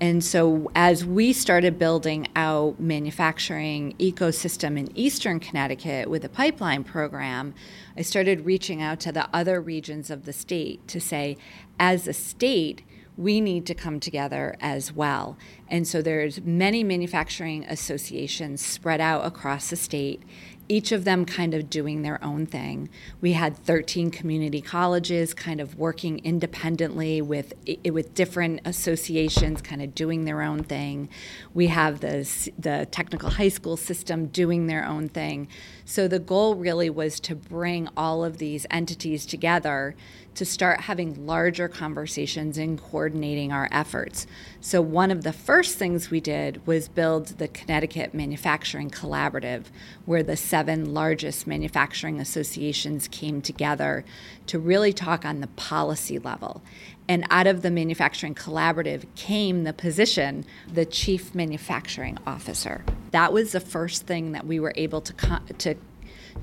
And 0.01 0.23
so 0.23 0.71
as 0.75 1.07
we 1.07 1.33
started 1.33 1.79
building 1.79 2.27
out 2.37 2.79
manufacturing 2.79 3.95
ecosystem 3.99 4.79
in 4.79 4.95
eastern 4.97 5.41
Connecticut 5.41 6.11
with 6.11 6.23
the 6.23 6.29
pipeline 6.29 6.85
program, 6.85 7.55
I 7.97 8.03
started 8.03 8.45
reaching 8.45 8.83
out 8.83 9.01
to 9.01 9.13
the 9.13 9.29
other 9.33 9.61
regions 9.61 10.11
of 10.11 10.27
the 10.27 10.35
state 10.35 10.87
to 10.89 11.01
say 11.01 11.39
as 11.79 12.07
a 12.07 12.13
state 12.13 12.83
we 13.17 13.41
need 13.41 13.67
to 13.67 13.75
come 13.75 14.01
together 14.01 14.57
as 14.61 14.93
well. 14.93 15.37
And 15.69 15.87
so 15.89 16.03
there's 16.03 16.41
many 16.43 16.85
manufacturing 16.85 17.65
associations 17.65 18.65
spread 18.65 19.01
out 19.01 19.25
across 19.25 19.71
the 19.71 19.77
state 19.77 20.23
each 20.69 20.93
of 20.93 21.05
them 21.05 21.25
kind 21.25 21.55
of 21.55 21.71
doing 21.71 22.03
their 22.03 22.23
own 22.25 22.47
thing. 22.47 22.89
We 23.21 23.33
had 23.33 23.57
13 23.57 24.11
community 24.11 24.61
colleges 24.61 25.35
kind 25.35 25.61
of 25.61 25.77
working 25.77 26.19
independently 26.25 27.23
with 27.23 27.55
with 27.85 28.15
different 28.15 28.61
associations 28.65 29.63
kind 29.63 29.83
of 29.83 29.95
doing 29.95 30.25
their 30.25 30.43
own 30.43 30.65
thing. 30.65 31.09
We 31.55 31.69
have 31.69 32.01
the 32.01 32.51
the 32.59 32.87
technical 32.91 33.31
high 33.31 33.49
school 33.49 33.77
system 33.77 34.27
doing 34.27 34.67
their 34.67 34.85
own 34.85 35.09
thing. 35.09 35.49
So 35.89 36.09
the 36.09 36.19
goal 36.19 36.57
really 36.57 36.91
was 36.91 37.21
to 37.21 37.37
bring 37.37 37.89
all 37.97 38.25
of 38.25 38.39
these 38.39 38.67
entities 38.73 39.25
together 39.25 39.95
to 40.35 40.45
start 40.45 40.81
having 40.81 41.27
larger 41.27 41.69
conversations 41.69 42.59
and 42.59 42.83
coordinating 42.83 43.53
our 43.53 43.69
efforts. 43.71 44.27
So, 44.61 44.83
one 44.83 45.13
of 45.13 45.23
the 45.23 45.33
first 45.33 45.79
things 45.79 46.11
we 46.11 46.21
did 46.21 46.67
was 46.67 46.89
build 46.89 47.39
the 47.39 47.47
Connecticut 47.47 48.15
Manufacturing 48.15 48.91
Collaborative, 48.91 49.67
where 50.07 50.25
the 50.25 50.37
seven 50.37 50.93
largest 50.93 51.47
manufacturing 51.47 52.21
associations 52.21 53.07
came 53.07 53.41
together 53.41 54.05
to 54.49 54.59
really 54.59 54.93
talk 54.93 55.25
on 55.25 55.41
the 55.41 55.47
policy 55.47 56.19
level. 56.19 56.63
And 57.09 57.25
out 57.31 57.47
of 57.47 57.63
the 57.63 57.71
Manufacturing 57.71 58.35
Collaborative 58.35 59.05
came 59.15 59.65
the 59.65 59.73
position, 59.73 60.45
the 60.73 60.85
Chief 60.85 61.35
Manufacturing 61.35 62.19
Officer. 62.27 62.85
That 63.13 63.33
was 63.33 63.53
the 63.53 63.61
first 63.61 64.07
thing 64.07 64.33
that 64.33 64.47
we 64.47 64.59
were 64.59 64.73
able 64.77 65.01
to, 65.01 65.41
to 65.59 65.77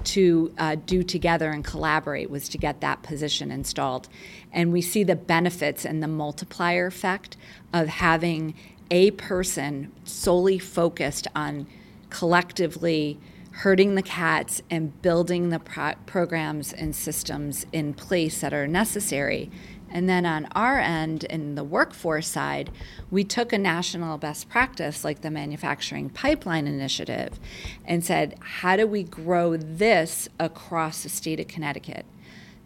to 0.03 0.53
uh, 0.57 0.75
do 0.87 1.03
together 1.03 1.51
and 1.51 1.63
collaborate 1.63 2.29
was 2.29 2.49
to 2.49 2.57
get 2.57 2.81
that 2.81 3.03
position 3.03 3.51
installed. 3.51 4.09
And 4.51 4.73
we 4.73 4.81
see 4.81 5.03
the 5.03 5.15
benefits 5.15 5.85
and 5.85 6.01
the 6.01 6.07
multiplier 6.07 6.87
effect 6.87 7.37
of 7.71 7.87
having 7.87 8.55
a 8.91 9.11
person 9.11 9.91
solely 10.03 10.59
focused 10.59 11.27
on 11.35 11.67
collectively 12.09 13.19
herding 13.51 13.95
the 13.95 14.01
cats 14.01 14.61
and 14.69 14.99
building 15.01 15.49
the 15.49 15.59
pro- 15.59 15.93
programs 16.05 16.73
and 16.73 16.95
systems 16.95 17.65
in 17.71 17.93
place 17.93 18.41
that 18.41 18.53
are 18.53 18.67
necessary 18.67 19.49
and 19.93 20.09
then 20.09 20.25
on 20.25 20.47
our 20.53 20.79
end, 20.79 21.23
in 21.25 21.53
the 21.53 21.63
workforce 21.63 22.27
side, 22.27 22.71
we 23.11 23.23
took 23.23 23.53
a 23.53 23.59
national 23.59 24.17
best 24.17 24.49
practice 24.49 25.03
like 25.03 25.21
the 25.21 25.29
Manufacturing 25.29 26.09
Pipeline 26.09 26.65
Initiative 26.65 27.39
and 27.85 28.03
said, 28.03 28.35
how 28.41 28.75
do 28.75 28.87
we 28.87 29.03
grow 29.03 29.55
this 29.55 30.27
across 30.39 31.03
the 31.03 31.09
state 31.09 31.39
of 31.39 31.47
Connecticut? 31.47 32.07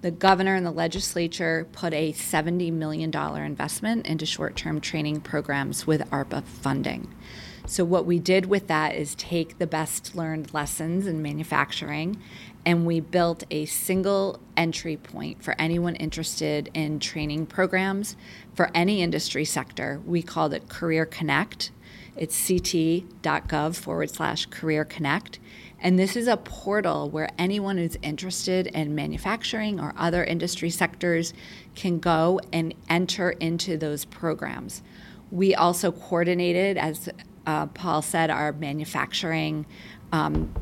The 0.02 0.12
governor 0.12 0.56
and 0.56 0.66
the 0.66 0.72
legislature 0.72 1.68
put 1.74 1.94
a 1.94 2.14
$70 2.14 2.72
million 2.72 3.14
investment 3.14 4.08
into 4.08 4.26
short 4.26 4.56
term 4.56 4.80
training 4.80 5.20
programs 5.20 5.86
with 5.86 6.10
ARPA 6.12 6.46
funding. 6.46 7.14
So, 7.66 7.84
what 7.84 8.06
we 8.06 8.20
did 8.20 8.46
with 8.46 8.68
that 8.68 8.96
is 8.96 9.16
take 9.16 9.58
the 9.58 9.68
best 9.68 10.16
learned 10.16 10.54
lessons 10.54 11.06
in 11.06 11.22
manufacturing 11.22 12.22
and 12.68 12.86
we 12.86 13.00
built 13.00 13.46
a 13.50 13.64
single 13.64 14.42
entry 14.58 14.98
point 14.98 15.42
for 15.42 15.56
anyone 15.58 15.96
interested 15.96 16.70
in 16.74 17.00
training 17.00 17.46
programs 17.46 18.18
for 18.54 18.70
any 18.76 19.02
industry 19.02 19.46
sector. 19.46 20.02
We 20.06 20.22
called 20.22 20.54
it 20.54 20.68
Career 20.68 21.06
Connect. 21.06 21.72
It's 22.18 22.36
ct.gov 22.46 23.78
forward 23.78 24.10
slash 24.10 24.48
Career 24.48 24.84
Connect. 24.84 25.40
And 25.80 25.98
this 25.98 26.18
is 26.18 26.28
a 26.28 26.36
portal 26.36 27.10
where 27.10 27.30
anyone 27.38 27.78
who's 27.78 27.96
interested 28.02 28.68
in 28.68 28.94
manufacturing 28.94 29.80
or 29.80 29.94
other 29.96 30.26
industry 30.26 30.70
sectors 30.70 31.34
can 31.74 32.00
go 32.00 32.42
and 32.52 32.74
enter 32.90 33.30
into 33.30 33.78
those 33.78 34.04
programs. 34.04 34.84
We 35.32 35.56
also 35.56 35.94
coordinated, 35.94 36.78
as 36.78 37.08
uh, 37.46 37.68
Paul 37.68 38.02
said, 38.02 38.30
our 38.30 38.52
manufacturing 38.52 39.66
um, 40.12 40.54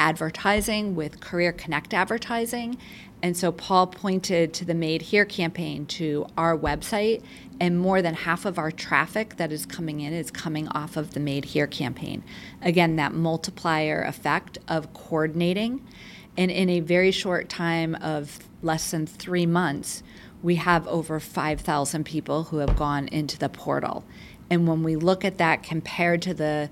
advertising 0.00 0.96
with 0.96 1.20
Career 1.20 1.52
Connect 1.52 1.92
advertising. 1.92 2.78
And 3.22 3.36
so 3.36 3.52
Paul 3.52 3.86
pointed 3.86 4.54
to 4.54 4.64
the 4.64 4.72
Made 4.72 5.02
Here 5.02 5.26
campaign 5.26 5.84
to 5.86 6.26
our 6.38 6.56
website, 6.56 7.22
and 7.60 7.78
more 7.78 8.00
than 8.00 8.14
half 8.14 8.46
of 8.46 8.58
our 8.58 8.70
traffic 8.70 9.36
that 9.36 9.52
is 9.52 9.66
coming 9.66 10.00
in 10.00 10.14
is 10.14 10.30
coming 10.30 10.68
off 10.68 10.96
of 10.96 11.12
the 11.12 11.20
Made 11.20 11.44
Here 11.44 11.66
campaign. 11.66 12.24
Again, 12.62 12.96
that 12.96 13.12
multiplier 13.12 14.02
effect 14.02 14.56
of 14.66 14.94
coordinating. 14.94 15.86
And 16.34 16.50
in 16.50 16.70
a 16.70 16.80
very 16.80 17.10
short 17.10 17.50
time 17.50 17.94
of 17.96 18.48
less 18.62 18.92
than 18.92 19.06
three 19.06 19.44
months, 19.44 20.02
we 20.42 20.54
have 20.54 20.88
over 20.88 21.20
5,000 21.20 22.04
people 22.04 22.44
who 22.44 22.56
have 22.56 22.74
gone 22.74 23.06
into 23.08 23.38
the 23.38 23.50
portal. 23.50 24.06
And 24.48 24.66
when 24.66 24.82
we 24.82 24.96
look 24.96 25.26
at 25.26 25.36
that 25.36 25.62
compared 25.62 26.22
to 26.22 26.32
the 26.32 26.70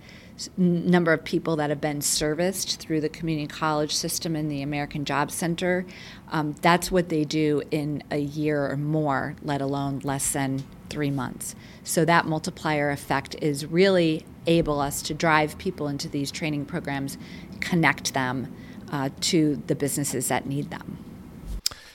number 0.57 1.13
of 1.13 1.25
people 1.25 1.57
that 1.57 1.71
have 1.71 1.81
been 1.81 2.01
serviced 2.01 2.81
through 2.81 3.01
the 3.01 3.09
community 3.09 3.47
college 3.47 3.95
system 3.95 4.37
and 4.37 4.51
the 4.51 4.63
American 4.63 5.05
Job 5.05 5.31
Center. 5.31 5.85
Um, 6.31 6.55
that's 6.61 6.91
what 6.91 7.09
they 7.09 7.25
do 7.25 7.63
in 7.71 8.03
a 8.11 8.19
year 8.19 8.71
or 8.71 8.77
more, 8.77 9.37
let 9.43 9.61
alone 9.61 10.01
less 10.05 10.33
than 10.33 10.65
three 10.89 11.11
months. 11.11 11.55
So 11.85 12.05
that 12.05 12.27
multiplier 12.27 12.91
effect 12.91 13.37
is 13.43 13.67
really 13.67 14.25
able 14.47 14.81
us 14.81 15.03
to 15.03 15.15
drive 15.15 15.59
people 15.59 15.89
into 15.89 16.09
these 16.09 16.31
training 16.31 16.67
programs, 16.67 17.19
connect 17.61 18.15
them 18.15 18.55
uh, 18.91 19.11
to 19.21 19.63
the 19.67 19.75
businesses 19.75 20.29
that 20.29 20.47
need 20.47 20.71
them. 20.71 20.99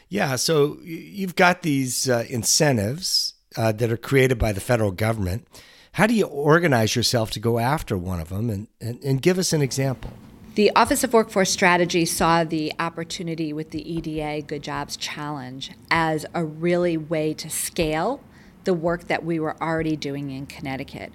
Yeah, 0.09 0.35
so 0.35 0.77
you've 0.83 1.35
got 1.35 1.63
these 1.63 2.07
uh, 2.07 2.25
incentives 2.29 3.33
uh, 3.55 3.71
that 3.71 3.91
are 3.91 3.97
created 3.97 4.37
by 4.37 4.51
the 4.51 4.61
federal 4.61 4.91
government. 4.91 5.47
How 5.93 6.07
do 6.07 6.15
you 6.15 6.25
organize 6.25 6.95
yourself 6.95 7.29
to 7.31 7.39
go 7.39 7.59
after 7.59 7.95
one 7.95 8.19
of 8.19 8.29
them? 8.29 8.49
And, 8.49 8.67
and, 8.81 9.03
and 9.03 9.21
give 9.21 9.37
us 9.37 9.53
an 9.53 9.61
example. 9.61 10.09
The 10.55 10.71
Office 10.75 11.03
of 11.03 11.13
Workforce 11.13 11.51
Strategy 11.51 12.03
saw 12.05 12.43
the 12.43 12.73
opportunity 12.79 13.53
with 13.53 13.69
the 13.69 13.87
EDA 13.87 14.41
Good 14.47 14.63
Jobs 14.63 14.97
Challenge 14.97 15.69
as 15.91 16.25
a 16.33 16.43
really 16.43 16.97
way 16.97 17.35
to 17.35 17.47
scale 17.47 18.21
the 18.63 18.73
work 18.73 19.05
that 19.05 19.23
we 19.23 19.39
were 19.39 19.55
already 19.61 19.95
doing 19.95 20.31
in 20.31 20.47
Connecticut. 20.47 21.13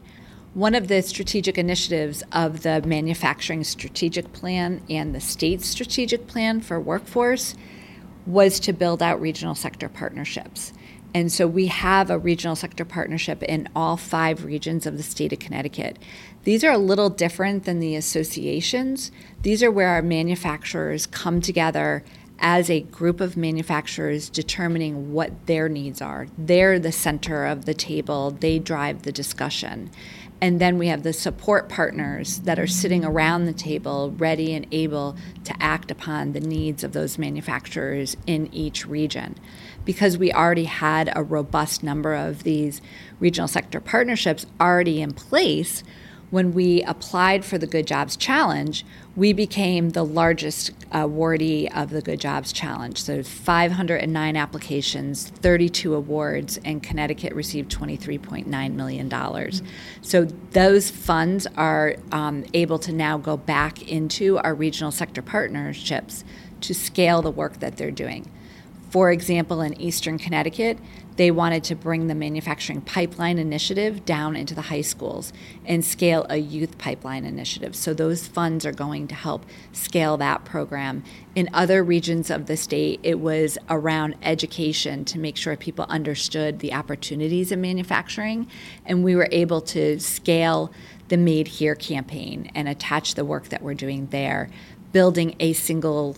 One 0.54 0.76
of 0.76 0.86
the 0.86 1.02
strategic 1.02 1.58
initiatives 1.58 2.22
of 2.30 2.62
the 2.62 2.80
Manufacturing 2.82 3.64
Strategic 3.64 4.32
Plan 4.32 4.82
and 4.88 5.12
the 5.12 5.20
State 5.20 5.62
Strategic 5.62 6.28
Plan 6.28 6.60
for 6.60 6.78
Workforce 6.78 7.56
was 8.26 8.60
to 8.60 8.72
build 8.72 9.02
out 9.02 9.20
regional 9.20 9.56
sector 9.56 9.88
partnerships. 9.88 10.72
And 11.14 11.32
so 11.32 11.46
we 11.46 11.66
have 11.66 12.10
a 12.10 12.18
regional 12.18 12.54
sector 12.54 12.84
partnership 12.84 13.42
in 13.42 13.68
all 13.74 13.96
five 13.96 14.44
regions 14.44 14.86
of 14.86 14.96
the 14.96 15.02
state 15.02 15.32
of 15.32 15.38
Connecticut. 15.38 15.98
These 16.44 16.62
are 16.64 16.72
a 16.72 16.78
little 16.78 17.10
different 17.10 17.64
than 17.64 17.80
the 17.80 17.96
associations. 17.96 19.10
These 19.42 19.62
are 19.62 19.70
where 19.70 19.88
our 19.88 20.02
manufacturers 20.02 21.06
come 21.06 21.40
together 21.40 22.04
as 22.38 22.70
a 22.70 22.80
group 22.80 23.20
of 23.20 23.36
manufacturers 23.36 24.28
determining 24.28 25.12
what 25.12 25.46
their 25.46 25.68
needs 25.68 26.00
are. 26.00 26.28
They're 26.36 26.78
the 26.78 26.92
center 26.92 27.46
of 27.46 27.64
the 27.64 27.74
table, 27.74 28.30
they 28.30 28.58
drive 28.58 29.02
the 29.02 29.12
discussion. 29.12 29.90
And 30.40 30.60
then 30.60 30.78
we 30.78 30.86
have 30.86 31.02
the 31.02 31.12
support 31.12 31.68
partners 31.68 32.38
that 32.40 32.60
are 32.60 32.66
sitting 32.68 33.04
around 33.04 33.44
the 33.46 33.52
table, 33.52 34.14
ready 34.16 34.54
and 34.54 34.66
able 34.70 35.16
to 35.44 35.54
act 35.60 35.90
upon 35.90 36.32
the 36.32 36.40
needs 36.40 36.84
of 36.84 36.92
those 36.92 37.18
manufacturers 37.18 38.16
in 38.26 38.48
each 38.54 38.86
region. 38.86 39.34
Because 39.84 40.16
we 40.16 40.32
already 40.32 40.64
had 40.64 41.10
a 41.16 41.24
robust 41.24 41.82
number 41.82 42.14
of 42.14 42.44
these 42.44 42.80
regional 43.18 43.48
sector 43.48 43.80
partnerships 43.80 44.46
already 44.60 45.02
in 45.02 45.12
place, 45.12 45.82
when 46.30 46.52
we 46.52 46.82
applied 46.82 47.44
for 47.44 47.56
the 47.56 47.66
Good 47.66 47.86
Jobs 47.86 48.16
Challenge, 48.16 48.84
we 49.16 49.32
became 49.32 49.90
the 49.90 50.04
largest 50.04 50.78
awardee 50.90 51.74
of 51.74 51.90
the 51.90 52.02
Good 52.02 52.20
Jobs 52.20 52.52
Challenge. 52.52 53.00
So 53.00 53.22
509 53.22 54.36
applications, 54.36 55.30
32 55.30 55.94
awards, 55.94 56.58
and 56.64 56.82
Connecticut 56.82 57.34
received 57.34 57.70
$23.9 57.70 58.72
million. 58.74 59.52
So 60.02 60.24
those 60.52 60.90
funds 60.90 61.46
are 61.56 61.96
um, 62.12 62.44
able 62.52 62.78
to 62.80 62.92
now 62.92 63.16
go 63.16 63.36
back 63.36 63.88
into 63.88 64.38
our 64.38 64.54
regional 64.54 64.90
sector 64.90 65.22
partnerships 65.22 66.24
to 66.60 66.74
scale 66.74 67.22
the 67.22 67.30
work 67.30 67.60
that 67.60 67.76
they're 67.76 67.90
doing. 67.90 68.30
For 68.90 69.10
example, 69.10 69.60
in 69.60 69.78
Eastern 69.80 70.18
Connecticut, 70.18 70.78
they 71.18 71.32
wanted 71.32 71.64
to 71.64 71.74
bring 71.74 72.06
the 72.06 72.14
manufacturing 72.14 72.80
pipeline 72.80 73.38
initiative 73.38 74.04
down 74.04 74.36
into 74.36 74.54
the 74.54 74.62
high 74.62 74.80
schools 74.80 75.32
and 75.66 75.84
scale 75.84 76.24
a 76.30 76.36
youth 76.36 76.78
pipeline 76.78 77.24
initiative. 77.24 77.74
So 77.74 77.92
those 77.92 78.28
funds 78.28 78.64
are 78.64 78.72
going 78.72 79.08
to 79.08 79.16
help 79.16 79.44
scale 79.72 80.16
that 80.18 80.44
program. 80.44 81.02
In 81.34 81.50
other 81.52 81.82
regions 81.82 82.30
of 82.30 82.46
the 82.46 82.56
state, 82.56 83.00
it 83.02 83.18
was 83.18 83.58
around 83.68 84.14
education 84.22 85.04
to 85.06 85.18
make 85.18 85.36
sure 85.36 85.56
people 85.56 85.86
understood 85.88 86.60
the 86.60 86.72
opportunities 86.72 87.50
in 87.50 87.60
manufacturing. 87.60 88.46
And 88.86 89.02
we 89.02 89.16
were 89.16 89.28
able 89.32 89.60
to 89.62 89.98
scale 89.98 90.72
the 91.08 91.16
Made 91.16 91.48
Here 91.48 91.74
campaign 91.74 92.52
and 92.54 92.68
attach 92.68 93.14
the 93.14 93.24
work 93.24 93.48
that 93.48 93.62
we're 93.62 93.74
doing 93.74 94.06
there, 94.10 94.50
building 94.92 95.36
a 95.40 95.52
single 95.52 96.16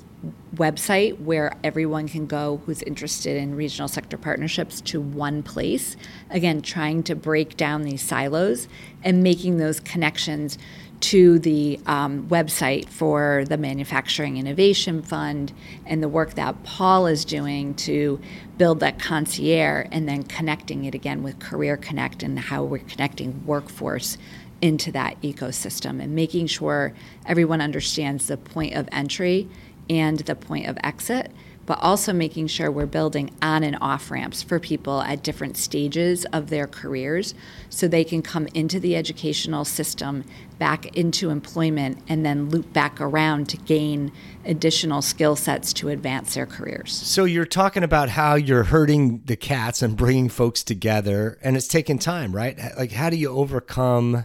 website 0.54 1.18
where 1.20 1.56
everyone 1.64 2.08
can 2.08 2.26
go 2.26 2.60
who's 2.66 2.82
interested 2.82 3.36
in 3.36 3.54
regional 3.54 3.88
sector 3.88 4.18
partnerships 4.18 4.80
to 4.82 5.00
one 5.00 5.42
place. 5.42 5.96
Again, 6.28 6.60
trying 6.60 7.02
to 7.04 7.14
break 7.14 7.56
down 7.56 7.82
these 7.82 8.02
silos 8.02 8.68
and 9.02 9.22
making 9.22 9.56
those 9.56 9.80
connections 9.80 10.58
to 11.00 11.38
the 11.38 11.80
um, 11.86 12.28
website 12.28 12.86
for 12.88 13.44
the 13.48 13.56
Manufacturing 13.56 14.36
Innovation 14.36 15.02
Fund 15.02 15.52
and 15.86 16.02
the 16.02 16.08
work 16.08 16.34
that 16.34 16.62
Paul 16.62 17.06
is 17.06 17.24
doing 17.24 17.74
to 17.76 18.20
build 18.58 18.80
that 18.80 18.98
concierge 18.98 19.88
and 19.90 20.06
then 20.06 20.22
connecting 20.24 20.84
it 20.84 20.94
again 20.94 21.22
with 21.22 21.38
Career 21.38 21.78
Connect 21.78 22.22
and 22.22 22.38
how 22.38 22.64
we're 22.64 22.78
connecting 22.78 23.46
workforce 23.46 24.18
into 24.62 24.92
that 24.92 25.20
ecosystem 25.22 26.02
and 26.02 26.14
making 26.14 26.46
sure 26.46 26.92
everyone 27.26 27.60
understands 27.60 28.26
the 28.26 28.36
point 28.36 28.74
of 28.74 28.88
entry 28.92 29.48
and 29.88 30.20
the 30.20 30.34
point 30.34 30.66
of 30.66 30.76
exit 30.82 31.30
but 31.70 31.78
also 31.82 32.12
making 32.12 32.48
sure 32.48 32.68
we're 32.68 32.84
building 32.84 33.30
on 33.40 33.62
and 33.62 33.78
off 33.80 34.10
ramps 34.10 34.42
for 34.42 34.58
people 34.58 35.02
at 35.02 35.22
different 35.22 35.56
stages 35.56 36.24
of 36.32 36.50
their 36.50 36.66
careers 36.66 37.32
so 37.68 37.86
they 37.86 38.02
can 38.02 38.22
come 38.22 38.48
into 38.54 38.80
the 38.80 38.96
educational 38.96 39.64
system, 39.64 40.24
back 40.58 40.86
into 40.96 41.30
employment, 41.30 41.96
and 42.08 42.26
then 42.26 42.50
loop 42.50 42.72
back 42.72 43.00
around 43.00 43.48
to 43.48 43.56
gain 43.56 44.10
additional 44.44 45.00
skill 45.00 45.36
sets 45.36 45.72
to 45.72 45.88
advance 45.90 46.34
their 46.34 46.44
careers. 46.44 46.92
So 46.92 47.24
you're 47.24 47.44
talking 47.44 47.84
about 47.84 48.08
how 48.08 48.34
you're 48.34 48.64
herding 48.64 49.22
the 49.26 49.36
cats 49.36 49.80
and 49.80 49.96
bringing 49.96 50.28
folks 50.28 50.64
together, 50.64 51.38
and 51.40 51.56
it's 51.56 51.68
taken 51.68 52.00
time, 52.00 52.34
right? 52.34 52.58
Like, 52.76 52.90
how 52.90 53.10
do 53.10 53.16
you 53.16 53.28
overcome 53.28 54.24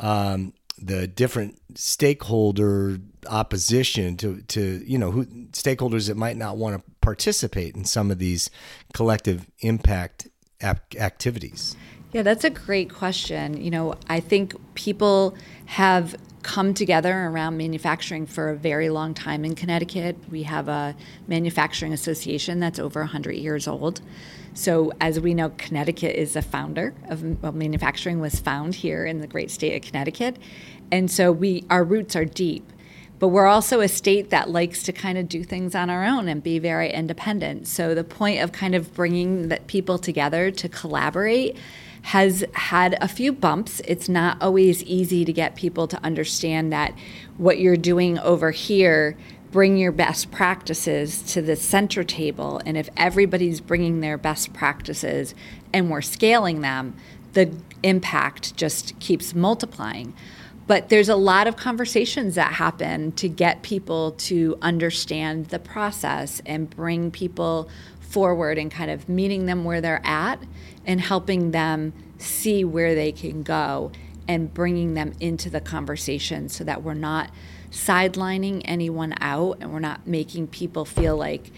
um, 0.00 0.52
the 0.80 1.06
different 1.06 1.60
stakeholder 1.74 2.98
opposition 3.28 4.16
to 4.16 4.40
to 4.48 4.82
you 4.86 4.98
know 4.98 5.10
who 5.10 5.26
stakeholders 5.52 6.08
that 6.08 6.16
might 6.16 6.36
not 6.36 6.56
want 6.56 6.76
to 6.76 6.90
participate 7.00 7.76
in 7.76 7.84
some 7.84 8.10
of 8.10 8.18
these 8.18 8.50
collective 8.94 9.46
impact 9.60 10.28
ap- 10.62 10.94
activities 10.96 11.76
yeah 12.12 12.22
that's 12.22 12.44
a 12.44 12.50
great 12.50 12.92
question 12.92 13.62
you 13.62 13.70
know 13.70 13.94
i 14.08 14.18
think 14.18 14.54
people 14.74 15.34
have 15.66 16.16
come 16.42 16.72
together 16.72 17.26
around 17.26 17.56
manufacturing 17.56 18.26
for 18.26 18.50
a 18.50 18.56
very 18.56 18.88
long 18.88 19.14
time 19.14 19.44
in 19.44 19.54
Connecticut. 19.54 20.16
We 20.30 20.44
have 20.44 20.68
a 20.68 20.96
manufacturing 21.28 21.92
association 21.92 22.60
that's 22.60 22.78
over 22.78 23.00
100 23.00 23.32
years 23.32 23.68
old. 23.68 24.00
So, 24.54 24.92
as 25.00 25.20
we 25.20 25.34
know, 25.34 25.50
Connecticut 25.50 26.16
is 26.16 26.36
a 26.36 26.42
founder 26.42 26.94
of 27.08 27.42
well, 27.42 27.52
manufacturing 27.52 28.20
was 28.20 28.40
found 28.40 28.74
here 28.74 29.06
in 29.06 29.20
the 29.20 29.26
great 29.26 29.50
state 29.50 29.76
of 29.76 29.88
Connecticut, 29.88 30.36
and 30.90 31.10
so 31.10 31.30
we 31.32 31.64
our 31.70 31.84
roots 31.84 32.16
are 32.16 32.24
deep. 32.24 32.70
But 33.18 33.28
we're 33.28 33.46
also 33.46 33.80
a 33.80 33.88
state 33.88 34.30
that 34.30 34.48
likes 34.48 34.82
to 34.84 34.92
kind 34.92 35.18
of 35.18 35.28
do 35.28 35.44
things 35.44 35.74
on 35.74 35.90
our 35.90 36.06
own 36.06 36.26
and 36.26 36.42
be 36.42 36.58
very 36.58 36.90
independent. 36.90 37.68
So 37.68 37.94
the 37.94 38.02
point 38.02 38.42
of 38.42 38.50
kind 38.50 38.74
of 38.74 38.94
bringing 38.94 39.48
the 39.48 39.58
people 39.66 39.98
together 39.98 40.50
to 40.50 40.68
collaborate 40.70 41.56
has 42.02 42.42
had 42.54 42.96
a 43.02 43.08
few 43.08 43.30
bumps. 43.30 43.80
It's 43.80 44.08
not 44.08 44.40
always 44.40 44.82
easy 44.84 45.26
to 45.26 45.32
get 45.34 45.54
people 45.54 45.86
to 45.88 46.02
understand 46.02 46.72
that 46.72 46.94
what 47.36 47.58
you're 47.58 47.76
doing 47.76 48.18
over 48.20 48.52
here 48.52 49.18
bring 49.50 49.76
your 49.76 49.92
best 49.92 50.30
practices 50.30 51.22
to 51.22 51.42
the 51.42 51.56
center 51.56 52.04
table 52.04 52.60
and 52.64 52.76
if 52.76 52.88
everybody's 52.96 53.60
bringing 53.60 54.00
their 54.00 54.16
best 54.16 54.52
practices 54.52 55.34
and 55.72 55.90
we're 55.90 56.00
scaling 56.00 56.60
them 56.60 56.94
the 57.32 57.52
impact 57.82 58.56
just 58.56 58.98
keeps 59.00 59.34
multiplying. 59.34 60.14
But 60.66 60.88
there's 60.88 61.08
a 61.08 61.16
lot 61.16 61.46
of 61.46 61.56
conversations 61.56 62.36
that 62.36 62.52
happen 62.54 63.12
to 63.12 63.28
get 63.28 63.62
people 63.62 64.12
to 64.12 64.56
understand 64.62 65.46
the 65.46 65.58
process 65.58 66.40
and 66.46 66.70
bring 66.70 67.10
people 67.10 67.68
forward 67.98 68.58
and 68.58 68.70
kind 68.70 68.90
of 68.90 69.08
meeting 69.08 69.46
them 69.46 69.64
where 69.64 69.80
they're 69.80 70.04
at 70.04 70.40
and 70.86 71.00
helping 71.00 71.50
them 71.50 71.92
see 72.18 72.64
where 72.64 72.94
they 72.94 73.12
can 73.12 73.42
go 73.42 73.90
and 74.30 74.54
bringing 74.54 74.94
them 74.94 75.12
into 75.18 75.50
the 75.50 75.60
conversation 75.60 76.48
so 76.48 76.62
that 76.62 76.84
we're 76.84 76.94
not 76.94 77.32
sidelining 77.72 78.62
anyone 78.64 79.12
out 79.20 79.58
and 79.60 79.72
we're 79.72 79.80
not 79.80 80.06
making 80.06 80.46
people 80.46 80.84
feel 80.84 81.16
like 81.16 81.50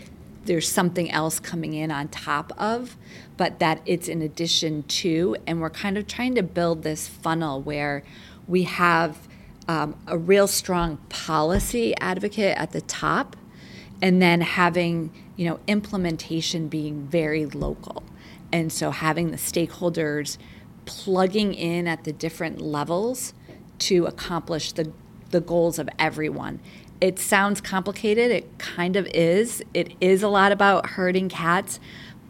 there's 0.47 0.67
something 0.67 1.11
else 1.11 1.39
coming 1.39 1.75
in 1.75 1.91
on 1.91 2.09
top 2.09 2.51
of, 2.57 2.97
but 3.37 3.59
that 3.59 3.83
it's 3.85 4.09
in 4.09 4.23
addition 4.23 4.85
to. 4.85 5.37
And 5.47 5.61
we're 5.61 5.69
kind 5.69 5.99
of 5.99 6.07
trying 6.07 6.35
to 6.37 6.43
build 6.43 6.83
this 6.83 7.07
funnel 7.07 7.61
where 7.61 8.05
we 8.49 8.63
have 8.63 9.29
um, 9.69 9.95
a 10.07 10.17
real 10.17 10.47
strong 10.47 10.97
policy 11.11 11.95
advocate 11.99 12.57
at 12.57 12.73
the 12.73 12.81
top 12.81 13.37
and 14.01 14.23
then 14.23 14.41
having 14.41 15.13
you 15.37 15.47
know 15.47 15.61
implementation 15.67 16.69
being 16.69 17.07
very 17.07 17.45
local 17.45 18.03
and 18.51 18.73
so 18.73 18.91
having 18.91 19.31
the 19.31 19.37
stakeholders 19.37 20.39
plugging 20.85 21.55
in 21.55 21.87
at 21.87 22.05
the 22.05 22.13
different 22.13 22.61
levels 22.61 23.35
to 23.79 24.07
accomplish 24.07 24.73
the 24.73 24.93
the 25.31 25.41
goals 25.41 25.79
of 25.79 25.89
everyone. 25.99 26.61
It 27.01 27.19
sounds 27.19 27.61
complicated. 27.61 28.31
It 28.31 28.59
kind 28.59 28.95
of 28.95 29.07
is. 29.09 29.65
It 29.75 29.95
is 30.01 30.23
a 30.23 30.29
lot 30.29 30.53
about 30.53 30.91
herding 30.91 31.29
cats, 31.29 31.81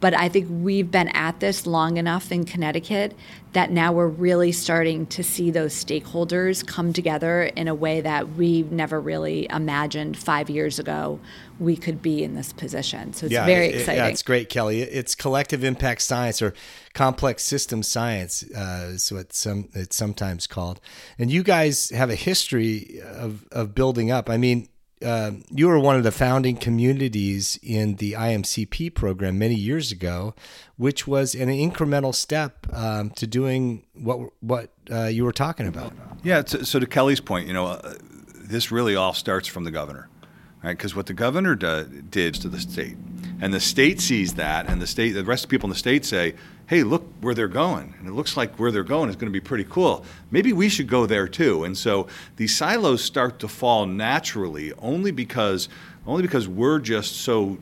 but 0.03 0.19
I 0.19 0.29
think 0.29 0.49
we've 0.51 0.91
been 0.91 1.07
at 1.11 1.39
this 1.39 1.65
long 1.65 1.97
enough 1.97 2.33
in 2.33 2.45
Connecticut 2.45 3.15
that 3.53 3.71
now 3.71 3.93
we're 3.93 4.09
really 4.09 4.51
starting 4.51 5.07
to 5.07 5.23
see 5.23 5.53
those 5.53 5.73
stakeholders 5.73 6.67
come 6.67 6.93
together 6.93 7.45
in 7.45 7.69
a 7.69 7.75
way 7.75 8.01
that 8.01 8.31
we 8.31 8.63
never 8.65 9.01
really 9.01 9.47
imagined 9.49 10.19
five 10.19 10.51
years 10.51 10.81
ago 10.81 11.21
we 11.61 11.77
could 11.77 12.03
be 12.03 12.25
in 12.25 12.35
this 12.35 12.53
position. 12.53 13.13
So 13.13 13.27
it's 13.27 13.33
yeah, 13.33 13.47
very 13.47 13.67
it, 13.67 13.75
exciting. 13.77 14.03
Yeah, 14.03 14.09
it's 14.09 14.25
great, 14.25 14.49
Kelly. 14.49 14.83
It's 14.83 15.15
collective 15.15 15.63
impact 15.63 16.03
science 16.03 16.43
or 16.43 16.53
complex 16.95 17.45
system 17.45 17.85
science, 17.85 18.43
uh, 18.57 18.91
is 18.95 19.13
what 19.13 19.33
some 19.33 19.69
it's 19.73 19.95
sometimes 19.95 20.49
called. 20.49 20.81
And 21.17 21.31
you 21.31 21.45
guys 21.45 21.91
have 21.91 22.11
a 22.11 22.17
history 22.17 23.01
of 23.05 23.47
of 23.53 23.73
building 23.73 24.11
up. 24.11 24.29
I 24.29 24.37
mean, 24.37 24.67
uh, 25.05 25.33
you 25.51 25.69
were 25.69 25.79
one 25.79 25.97
of 25.97 26.03
the 26.03 26.13
founding 26.13 26.57
communities 26.57 27.59
in 27.63 27.97
the 27.97 28.13
IMCP 28.13 28.95
program 28.95 29.39
many 29.39 29.55
years 29.55 29.93
ago, 29.93 30.35
which 30.77 31.07
was 31.07 31.35
an 31.35 31.49
incremental 31.49 32.15
step 32.15 32.67
um, 32.73 33.11
to 33.11 33.27
doing 33.27 33.85
what 33.95 34.31
what 34.41 34.71
uh, 34.91 35.05
you 35.05 35.25
were 35.25 35.33
talking 35.33 35.67
about. 35.67 35.93
Yeah. 36.23 36.45
So 36.45 36.79
to 36.79 36.87
Kelly's 36.87 37.21
point, 37.21 37.47
you 37.47 37.55
know, 37.55 37.67
uh, 37.67 37.95
this 38.35 38.71
really 38.71 38.97
all 38.97 39.15
starts 39.15 39.49
from 39.49 39.65
the 39.65 39.71
governor, 39.71 40.09
right? 40.63 40.77
Because 40.77 40.95
what 40.95 41.07
the 41.07 41.15
governor 41.15 41.55
do, 41.55 41.85
did 41.85 42.35
to 42.35 42.49
the 42.49 42.61
state, 42.61 42.97
and 43.43 43.53
the 43.53 43.59
state 43.59 44.01
sees 44.01 44.35
that, 44.35 44.69
and 44.69 44.81
the 44.81 44.87
state, 44.87 45.11
the 45.11 45.25
rest 45.25 45.43
of 45.43 45.51
the 45.51 45.55
people 45.57 45.67
in 45.67 45.73
the 45.73 45.79
state 45.79 46.05
say, 46.05 46.35
hey, 46.69 46.85
look 46.85 47.03
where 47.21 47.35
they're 47.35 47.49
going. 47.49 47.93
And 47.99 48.07
it 48.07 48.13
looks 48.13 48.37
like 48.37 48.55
where 48.55 48.71
they're 48.71 48.85
going 48.85 49.11
is 49.11 49.17
going 49.17 49.33
to 49.33 49.33
be 49.33 49.45
pretty 49.45 49.65
cool. 49.69 50.05
Maybe 50.31 50.53
we 50.53 50.69
should 50.69 50.87
go 50.87 51.07
there 51.07 51.27
too. 51.27 51.65
And 51.65 51.77
so 51.77 52.07
these 52.37 52.57
silos 52.57 53.03
start 53.03 53.41
to 53.41 53.49
fall 53.49 53.85
naturally 53.85 54.73
only 54.75 55.11
because 55.11 55.69
only 56.07 56.23
because 56.23 56.47
we're 56.47 56.79
just 56.79 57.17
so 57.17 57.59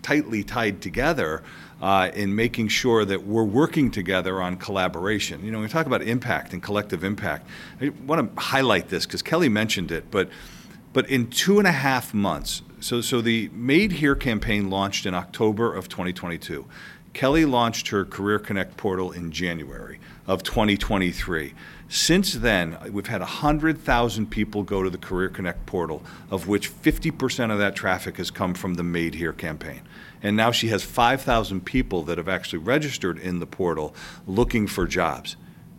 tightly 0.00 0.44
tied 0.44 0.80
together 0.80 1.42
uh, 1.82 2.12
in 2.14 2.36
making 2.36 2.68
sure 2.68 3.04
that 3.04 3.26
we're 3.26 3.42
working 3.42 3.90
together 3.90 4.40
on 4.40 4.56
collaboration. 4.56 5.44
You 5.44 5.50
know, 5.50 5.60
we 5.60 5.66
talk 5.66 5.86
about 5.86 6.02
impact 6.02 6.52
and 6.52 6.62
collective 6.62 7.02
impact, 7.02 7.48
I 7.80 7.88
want 8.06 8.32
to 8.32 8.40
highlight 8.40 8.90
this 8.90 9.06
because 9.06 9.22
Kelly 9.22 9.48
mentioned 9.48 9.90
it, 9.90 10.08
but 10.12 10.28
but 10.92 11.10
in 11.10 11.28
two 11.28 11.58
and 11.58 11.66
a 11.66 11.72
half 11.72 12.14
months, 12.14 12.62
so 12.80 13.00
so 13.00 13.20
the 13.20 13.48
Made 13.52 13.92
Here 13.92 14.14
campaign 14.14 14.70
launched 14.70 15.06
in 15.06 15.14
October 15.14 15.74
of 15.74 15.88
2022. 15.88 16.66
Kelly 17.16 17.46
launched 17.46 17.88
her 17.88 18.04
Career 18.04 18.38
Connect 18.38 18.76
portal 18.76 19.10
in 19.10 19.32
January 19.32 19.98
of 20.26 20.42
2023. 20.42 21.54
Since 21.88 22.34
then, 22.34 22.76
we've 22.90 23.06
had 23.06 23.22
100,000 23.22 24.30
people 24.30 24.62
go 24.62 24.82
to 24.82 24.90
the 24.90 24.98
Career 24.98 25.30
Connect 25.30 25.64
portal, 25.64 26.02
of 26.30 26.46
which 26.46 26.70
50% 26.70 27.50
of 27.50 27.58
that 27.58 27.74
traffic 27.74 28.18
has 28.18 28.30
come 28.30 28.52
from 28.52 28.74
the 28.74 28.82
Made 28.82 29.14
Here 29.14 29.32
campaign. 29.32 29.80
And 30.22 30.36
now 30.36 30.50
she 30.50 30.68
has 30.68 30.82
5,000 30.82 31.64
people 31.64 32.02
that 32.02 32.18
have 32.18 32.28
actually 32.28 32.58
registered 32.58 33.18
in 33.18 33.38
the 33.38 33.46
portal 33.46 33.94
looking 34.26 34.66
for 34.66 34.86
jobs. 34.86 35.36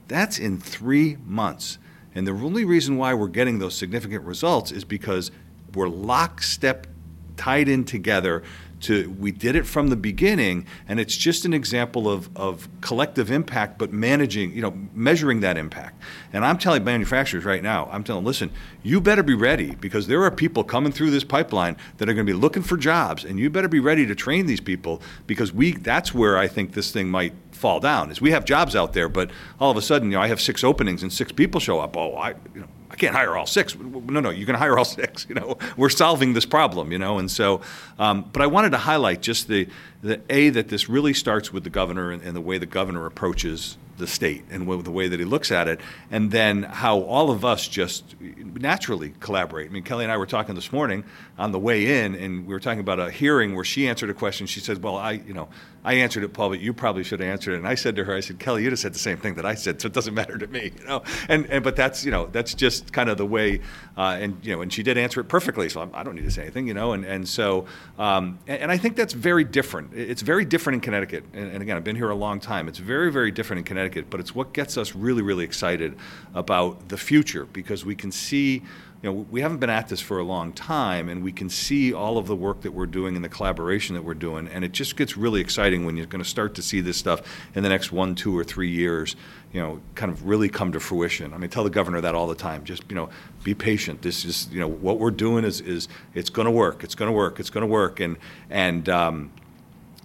That's 0.07 0.39
in 0.39 0.57
three 0.57 1.17
months. 1.23 1.77
And 2.15 2.25
the 2.25 2.31
only 2.31 2.65
reason 2.65 2.97
why 2.97 3.13
we're 3.13 3.27
getting 3.27 3.60
those 3.60 3.75
significant 3.75 4.23
results 4.23 4.71
is 4.71 4.83
because 4.83 5.29
we're 5.73 5.89
lockstep 5.89 6.88
tied 7.36 7.67
in 7.67 7.86
together 7.86 8.43
to 8.80 9.10
we 9.19 9.32
did 9.32 9.56
it 9.56 9.65
from 9.65 9.88
the 9.88 9.95
beginning 9.95 10.65
and 10.88 10.99
it's 10.99 11.15
just 11.15 11.45
an 11.45 11.53
example 11.53 12.10
of, 12.10 12.30
of 12.38 12.67
collective 12.82 13.32
impact 13.32 13.77
but 13.77 13.91
managing 13.91 14.53
you 14.53 14.62
know 14.62 14.71
measuring 14.93 15.39
that 15.39 15.58
impact. 15.58 16.01
And 16.34 16.45
i'm 16.45 16.58
telling 16.58 16.84
manufacturers 16.84 17.45
right 17.45 17.63
now 17.63 17.89
i'm 17.91 18.03
telling 18.03 18.23
listen 18.23 18.51
you 18.84 19.01
better 19.01 19.23
be 19.23 19.34
ready 19.34 19.75
because 19.75 20.08
there 20.08 20.23
are 20.23 20.32
people 20.32 20.63
coming 20.63 20.91
through 20.91 21.12
this 21.12 21.23
pipeline 21.23 21.77
that 21.97 22.08
are 22.08 22.13
going 22.13 22.25
to 22.25 22.32
be 22.32 22.38
looking 22.38 22.63
for 22.63 22.77
jobs 22.77 23.23
and 23.23 23.39
you 23.39 23.49
better 23.49 23.67
be 23.67 23.80
ready 23.80 24.06
to 24.06 24.13
train 24.13 24.45
these 24.45 24.62
people 24.62 25.01
because 25.25 25.51
we 25.51 25.73
that's 25.73 26.13
where 26.13 26.38
i 26.38 26.47
think 26.47 26.73
this 26.73 26.91
thing 26.91 27.10
might 27.10 27.34
fall 27.57 27.79
down 27.79 28.11
is 28.11 28.21
we 28.21 28.31
have 28.31 28.45
jobs 28.45 28.75
out 28.75 28.93
there 28.93 29.09
but 29.09 29.29
all 29.59 29.71
of 29.71 29.77
a 29.77 29.81
sudden 29.81 30.11
you 30.11 30.17
know 30.17 30.21
i 30.21 30.27
have 30.27 30.39
six 30.39 30.63
openings 30.63 31.03
and 31.03 31.11
six 31.11 31.31
people 31.31 31.59
show 31.59 31.79
up 31.79 31.97
oh 31.97 32.15
i 32.15 32.29
you 32.53 32.61
know 32.61 32.67
I 32.89 32.95
can't 32.95 33.13
hire 33.13 33.35
all 33.35 33.45
six. 33.45 33.75
No, 33.77 34.21
no, 34.21 34.29
you 34.29 34.45
can 34.45 34.55
hire 34.55 34.77
all 34.77 34.85
six. 35.01 35.25
You 35.27 35.35
know, 35.35 35.57
we're 35.75 35.89
solving 35.89 36.33
this 36.33 36.45
problem. 36.45 36.91
You 36.91 36.99
know, 36.99 37.17
and 37.17 37.29
so, 37.29 37.61
um, 37.99 38.29
but 38.31 38.41
I 38.41 38.47
wanted 38.47 38.71
to 38.71 38.77
highlight 38.77 39.21
just 39.21 39.47
the 39.47 39.67
the 40.01 40.21
a 40.29 40.49
that 40.49 40.69
this 40.69 40.89
really 40.89 41.13
starts 41.13 41.51
with 41.51 41.63
the 41.63 41.69
governor 41.69 42.12
and, 42.12 42.21
and 42.21 42.36
the 42.36 42.41
way 42.41 42.57
the 42.57 42.65
governor 42.65 43.05
approaches 43.05 43.77
the 43.97 44.07
state 44.07 44.43
and 44.51 44.67
the 44.67 44.91
way 44.91 45.07
that 45.07 45.19
he 45.19 45.25
looks 45.25 45.51
at 45.51 45.67
it, 45.67 45.79
and 46.12 46.31
then 46.31 46.63
how 46.63 46.99
all 47.01 47.31
of 47.31 47.43
us 47.43 47.67
just 47.67 48.15
naturally 48.21 49.13
collaborate. 49.19 49.69
I 49.69 49.73
mean, 49.73 49.83
Kelly 49.83 50.05
and 50.05 50.12
I 50.12 50.17
were 50.17 50.25
talking 50.25 50.55
this 50.55 50.71
morning 50.71 51.03
on 51.38 51.51
the 51.51 51.60
way 51.60 52.03
in, 52.03 52.15
and 52.15 52.45
we 52.45 52.53
were 52.53 52.60
talking 52.60 52.79
about 52.79 52.99
a 52.99 53.10
hearing 53.10 53.55
where 53.55 53.63
she 53.63 53.88
answered 53.88 54.10
a 54.10 54.13
question. 54.13 54.47
She 54.47 54.60
said, 54.60 54.83
"Well, 54.83 54.97
I, 54.97 55.13
you 55.13 55.33
know, 55.33 55.49
I 55.83 55.95
answered 55.95 56.23
it, 56.23 56.33
Paul, 56.33 56.49
but 56.49 56.60
you 56.60 56.73
probably 56.73 57.03
should 57.03 57.19
have 57.19 57.29
answered 57.29 57.53
it." 57.53 57.57
And 57.57 57.67
I 57.67 57.75
said 57.75 57.95
to 57.95 58.03
her, 58.03 58.15
"I 58.15 58.19
said, 58.19 58.39
Kelly, 58.39 58.63
you 58.63 58.69
just 58.69 58.81
said 58.81 58.93
the 58.93 58.99
same 58.99 59.17
thing 59.17 59.36
that 59.36 59.45
I 59.45 59.55
said, 59.55 59.81
so 59.81 59.88
it 59.88 59.93
doesn't 59.93 60.13
matter 60.13 60.38
to 60.38 60.47
me, 60.47 60.71
you 60.77 60.86
know." 60.86 61.03
And 61.27 61.47
and 61.47 61.63
but 61.63 61.75
that's 61.75 62.05
you 62.05 62.12
know 62.12 62.27
that's 62.27 62.53
just 62.53 62.93
kind 62.93 63.10
of 63.10 63.17
the 63.17 63.25
way, 63.25 63.62
uh, 63.97 64.17
and 64.19 64.38
you 64.43 64.55
know, 64.55 64.62
and 64.62 64.71
she 64.71 64.83
did 64.83 64.97
answer 64.97 65.21
it 65.21 65.27
perfectly, 65.27 65.69
so 65.69 65.81
I'm, 65.81 65.91
I 65.93 66.03
do 66.03 66.10
not 66.10 66.15
need 66.15 66.25
to 66.25 66.31
say 66.31 66.43
anything, 66.43 66.67
you 66.67 66.73
know, 66.73 66.93
and 66.93 67.03
and 67.03 67.27
so 67.27 67.65
um, 67.97 68.38
and, 68.47 68.62
and, 68.63 68.71
I 68.71 68.77
think 68.77 68.95
that's 68.95 69.13
very 69.13 69.43
different. 69.43 69.87
It's 69.93 70.21
very 70.21 70.45
different 70.45 70.76
in 70.76 70.82
Connecticut, 70.82 71.23
and, 71.34 71.52
and 71.52 71.62
again, 71.62 71.78
I've 71.78 71.84
been 71.84 71.95
here 71.95 72.10
a 72.10 72.15
long 72.15 72.39
time. 72.39 72.67
It's 72.67 72.80
very 72.80 73.12
very 73.12 73.32
different 73.32 73.60
in 73.60 73.63
Connecticut, 73.65 74.10
but 74.10 74.19
it's 74.19 74.34
what 74.36 74.54
gets 74.54 74.78
us 74.78 74.95
really 74.95 75.21
really 75.21 75.43
excited 75.43 75.97
about 76.34 76.89
the 76.89 76.97
future 76.97 77.45
because 77.45 77.86
we 77.86 77.95
can 77.95 78.12
see 78.12 78.63
you 79.04 79.12
know, 79.12 79.28
we 79.30 79.41
haven't 79.41 79.60
been 79.60 79.69
at 79.69 79.89
this 79.89 80.02
for 80.02 80.17
a 80.17 80.23
long 80.23 80.52
time, 80.54 81.08
and 81.08 81.23
we 81.23 81.32
can 81.32 81.50
see 81.50 81.93
all 81.93 82.17
of 82.17 82.26
the 82.26 82.36
work 82.36 82.62
that 82.62 82.71
we're 82.71 82.88
doing 82.88 83.15
and 83.15 83.23
the 83.23 83.30
collaboration 83.30 83.93
that 83.93 84.02
we're 84.02 84.15
doing, 84.15 84.47
and 84.47 84.65
it 84.65 84.71
just 84.71 84.95
gets 84.95 85.15
really 85.15 85.39
exciting 85.39 85.86
when 85.86 85.95
you're 85.95 86.08
going 86.08 86.23
to 86.23 86.30
start 86.30 86.56
to 86.56 86.63
see 86.63 86.82
this 86.82 86.97
stuff 86.97 87.21
in 87.54 87.62
the 87.62 87.69
next 87.69 87.91
one, 87.91 88.15
two, 88.15 88.36
or 88.36 88.43
three 88.43 88.71
years. 88.71 89.15
You 89.54 89.62
know, 89.62 89.82
kind 89.93 90.12
of 90.12 90.28
really 90.28 90.50
come 90.50 90.71
to 90.71 90.80
fruition. 90.80 91.34
I 91.34 91.38
mean, 91.38 91.52
tell 91.52 91.63
the 91.63 91.69
governor 91.69 92.02
that 92.02 92.15
all 92.15 92.28
the 92.28 92.36
time. 92.36 92.63
Just 92.63 92.84
you 92.89 92.95
know, 92.95 93.10
be 93.43 93.54
patient. 93.54 94.02
This 94.02 94.26
is 94.26 94.50
you 94.52 94.60
know 94.60 94.67
what 94.67 94.97
we're 94.97 95.12
doing 95.12 95.45
is 95.45 95.62
is 95.62 95.88
it's 96.15 96.32
going 96.32 96.47
to 96.47 96.52
work. 96.52 96.84
It's 96.84 96.95
going 96.95 97.10
to 97.10 97.15
work. 97.15 97.39
It's 97.39 97.52
going 97.52 97.62
to 97.62 97.71
work. 97.71 98.00
And 98.00 98.17
and 98.50 98.89
um, 98.89 99.32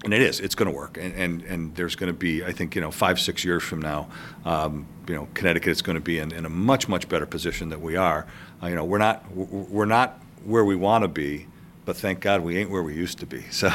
and 0.05 0.13
it 0.13 0.21
is. 0.21 0.41
It's 0.41 0.55
going 0.55 0.71
to 0.71 0.77
work, 0.77 0.99
and 0.99 1.15
and, 1.15 1.43
and 1.43 1.75
there's 1.75 1.97
going 1.97 2.13
to 2.13 2.19
be, 2.19 2.45
I 2.45 2.53
think, 2.53 2.75
you 2.75 2.81
know, 2.81 2.91
five 2.91 3.21
six 3.21 3.45
years 3.45 3.63
from 3.63 3.81
now, 3.81 4.09
um, 4.45 4.87
you 5.09 5.15
know, 5.15 5.29
Connecticut 5.35 5.71
is 5.71 5.83
going 5.83 5.97
to 5.97 6.03
be 6.03 6.19
in, 6.19 6.33
in 6.33 6.45
a 6.45 6.49
much 6.49 6.89
much 6.89 7.09
better 7.09 7.27
position 7.27 7.69
than 7.69 7.81
we 7.81 7.97
are. 7.97 8.27
Uh, 8.63 8.67
you 8.69 8.75
know, 8.75 8.85
we're 8.85 8.99
not 8.99 9.31
we're 9.35 9.85
not 9.85 10.19
where 10.45 10.65
we 10.65 10.77
want 10.77 11.03
to 11.03 11.09
be, 11.09 11.47
but 11.85 11.97
thank 11.97 12.21
God 12.21 12.43
we 12.43 12.59
ain't 12.59 12.71
where 12.71 12.83
we 12.83 12.95
used 12.95 13.19
to 13.19 13.27
be. 13.27 13.45
So. 13.51 13.73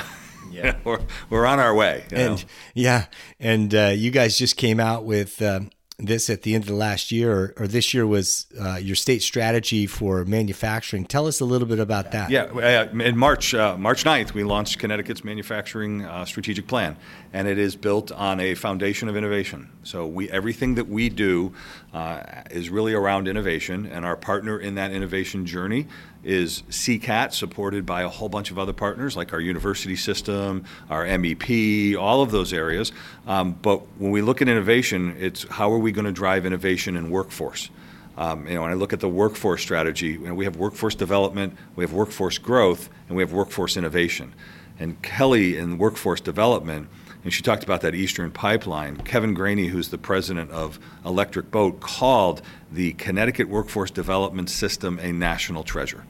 Yeah, 0.49 0.77
we're, 0.85 1.01
we're 1.29 1.45
on 1.45 1.59
our 1.59 1.75
way. 1.75 2.05
and 2.09 2.37
know? 2.37 2.49
yeah, 2.73 3.05
and 3.37 3.75
uh, 3.75 3.91
you 3.93 4.11
guys 4.11 4.37
just 4.37 4.55
came 4.55 4.79
out 4.79 5.03
with 5.03 5.41
um, 5.41 5.71
this 5.99 6.29
at 6.29 6.43
the 6.43 6.53
end 6.53 6.63
of 6.63 6.67
the 6.67 6.75
last 6.75 7.11
year, 7.11 7.53
or, 7.57 7.67
this 7.67 7.93
year 7.93 8.05
was 8.05 8.45
uh, 8.61 8.75
your 8.75 8.95
state 8.95 9.23
strategy 9.23 9.87
for 9.87 10.23
manufacturing. 10.25 11.05
Tell 11.05 11.25
us 11.25 11.39
a 11.39 11.45
little 11.45 11.67
bit 11.67 11.79
about 11.79 12.11
that. 12.11 12.29
Yeah, 12.29 12.43
uh, 12.43 12.87
in 12.99 13.17
March, 13.17 13.53
uh, 13.53 13.77
March 13.77 14.03
9th, 14.03 14.33
we 14.33 14.43
launched 14.43 14.77
Connecticut's 14.77 15.23
manufacturing 15.23 16.05
uh, 16.05 16.25
strategic 16.25 16.67
plan, 16.67 16.97
and 17.37 17.47
it 17.47 17.59
is 17.59 17.75
built 17.75 18.11
on 18.11 18.39
a 18.39 18.55
foundation 18.55 19.09
of 19.09 19.15
innovation. 19.15 19.69
So 19.83 20.07
we 20.07 20.27
everything 20.31 20.73
that 20.73 20.87
we 20.87 21.07
do 21.07 21.53
uh, 21.93 22.23
is 22.49 22.71
really 22.71 22.95
around 22.95 23.27
innovation, 23.27 23.85
and 23.85 24.03
our 24.03 24.15
partner 24.15 24.59
in 24.59 24.73
that 24.73 24.91
innovation 24.91 25.45
journey 25.45 25.85
is 26.23 26.63
CCAT, 26.71 27.33
supported 27.33 27.85
by 27.85 28.01
a 28.01 28.09
whole 28.09 28.27
bunch 28.27 28.49
of 28.49 28.57
other 28.57 28.73
partners 28.73 29.15
like 29.15 29.33
our 29.33 29.39
university 29.39 29.95
system, 29.95 30.65
our 30.89 31.05
MEP, 31.05 31.95
all 31.95 32.23
of 32.23 32.31
those 32.31 32.53
areas. 32.53 32.91
Um, 33.27 33.51
but 33.61 33.81
when 33.99 34.09
we 34.09 34.23
look 34.23 34.41
at 34.41 34.49
innovation, 34.49 35.15
it's 35.19 35.43
how 35.47 35.71
are 35.71 35.77
we 35.77 35.91
going 35.91 36.05
to 36.05 36.11
drive 36.11 36.43
innovation 36.43 36.97
in 36.97 37.11
workforce? 37.11 37.69
Um, 38.17 38.47
you 38.47 38.55
know, 38.55 38.63
when 38.63 38.71
I 38.71 38.73
look 38.73 38.93
at 38.93 38.99
the 38.99 39.09
workforce 39.09 39.61
strategy, 39.61 40.07
you 40.07 40.27
know, 40.27 40.33
we 40.33 40.45
have 40.45 40.55
workforce 40.55 40.95
development, 40.95 41.55
we 41.75 41.83
have 41.83 41.93
workforce 41.93 42.39
growth, 42.39 42.89
and 43.07 43.15
we 43.15 43.21
have 43.21 43.31
workforce 43.31 43.77
innovation. 43.77 44.33
And 44.79 44.99
Kelly 45.03 45.55
in 45.55 45.77
workforce 45.77 46.19
development 46.19 46.89
and 47.23 47.33
she 47.33 47.41
talked 47.43 47.63
about 47.63 47.81
that 47.81 47.95
Eastern 47.95 48.31
pipeline. 48.31 48.97
Kevin 48.97 49.33
Graney, 49.33 49.67
who's 49.67 49.89
the 49.89 49.97
president 49.97 50.51
of 50.51 50.79
Electric 51.05 51.51
Boat, 51.51 51.79
called 51.79 52.41
the 52.71 52.93
Connecticut 52.93 53.49
Workforce 53.49 53.91
Development 53.91 54.49
System 54.49 54.99
a 54.99 55.11
national 55.11 55.63
treasure. 55.63 56.05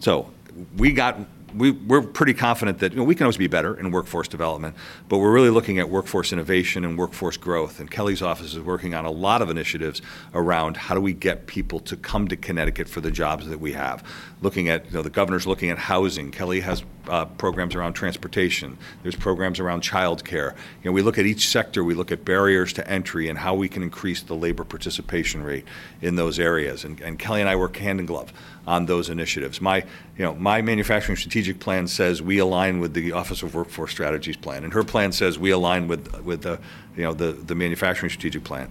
So 0.00 0.30
we 0.76 0.92
got 0.92 1.18
we, 1.54 1.72
we're 1.72 2.02
pretty 2.02 2.34
confident 2.34 2.78
that 2.78 2.92
you 2.92 2.98
know, 2.98 3.04
we 3.04 3.14
can 3.14 3.24
always 3.24 3.36
be 3.36 3.46
better 3.46 3.78
in 3.78 3.90
workforce 3.90 4.28
development, 4.28 4.76
but 5.08 5.18
we're 5.18 5.32
really 5.32 5.50
looking 5.50 5.78
at 5.78 5.88
workforce 5.88 6.32
innovation 6.32 6.84
and 6.84 6.96
workforce 6.96 7.36
growth. 7.36 7.80
And 7.80 7.90
Kelly's 7.90 8.22
office 8.22 8.54
is 8.54 8.60
working 8.60 8.94
on 8.94 9.04
a 9.04 9.10
lot 9.10 9.42
of 9.42 9.50
initiatives 9.50 10.02
around 10.34 10.76
how 10.76 10.94
do 10.94 11.00
we 11.00 11.12
get 11.12 11.46
people 11.46 11.80
to 11.80 11.96
come 11.96 12.28
to 12.28 12.36
Connecticut 12.36 12.88
for 12.88 13.00
the 13.00 13.10
jobs 13.10 13.48
that 13.48 13.60
we 13.60 13.72
have. 13.72 14.04
Looking 14.42 14.68
at, 14.68 14.86
you 14.86 14.92
know, 14.92 15.02
the 15.02 15.10
governor's 15.10 15.46
looking 15.46 15.70
at 15.70 15.78
housing. 15.78 16.30
Kelly 16.30 16.60
has 16.60 16.84
uh, 17.10 17.24
programs 17.24 17.74
around 17.74 17.94
transportation. 17.94 18.78
There's 19.02 19.16
programs 19.16 19.58
around 19.58 19.82
childcare. 19.82 20.52
You 20.82 20.90
know, 20.90 20.92
we 20.92 21.02
look 21.02 21.18
at 21.18 21.26
each 21.26 21.48
sector. 21.48 21.82
We 21.82 21.94
look 21.94 22.12
at 22.12 22.24
barriers 22.24 22.72
to 22.74 22.88
entry 22.88 23.28
and 23.28 23.38
how 23.38 23.54
we 23.54 23.68
can 23.68 23.82
increase 23.82 24.22
the 24.22 24.34
labor 24.34 24.64
participation 24.64 25.42
rate 25.42 25.64
in 26.00 26.16
those 26.16 26.38
areas. 26.38 26.84
And, 26.84 27.00
and 27.00 27.18
Kelly 27.18 27.40
and 27.40 27.50
I 27.50 27.56
work 27.56 27.76
hand 27.76 28.00
in 28.00 28.06
glove 28.06 28.32
on 28.66 28.86
those 28.86 29.10
initiatives. 29.10 29.60
My, 29.60 29.78
you 30.16 30.24
know, 30.24 30.34
my 30.34 30.62
manufacturing 30.62 31.16
strategic 31.16 31.58
plan 31.58 31.88
says 31.88 32.22
we 32.22 32.38
align 32.38 32.78
with 32.78 32.94
the 32.94 33.12
Office 33.12 33.42
of 33.42 33.54
Workforce 33.54 33.90
Strategies 33.90 34.36
plan, 34.36 34.64
and 34.64 34.72
her 34.72 34.84
plan 34.84 35.12
says 35.12 35.38
we 35.38 35.50
align 35.50 35.88
with 35.88 36.22
with 36.22 36.42
the, 36.42 36.60
you 36.96 37.02
know, 37.02 37.12
the 37.12 37.32
the 37.32 37.54
manufacturing 37.54 38.10
strategic 38.10 38.44
plan 38.44 38.70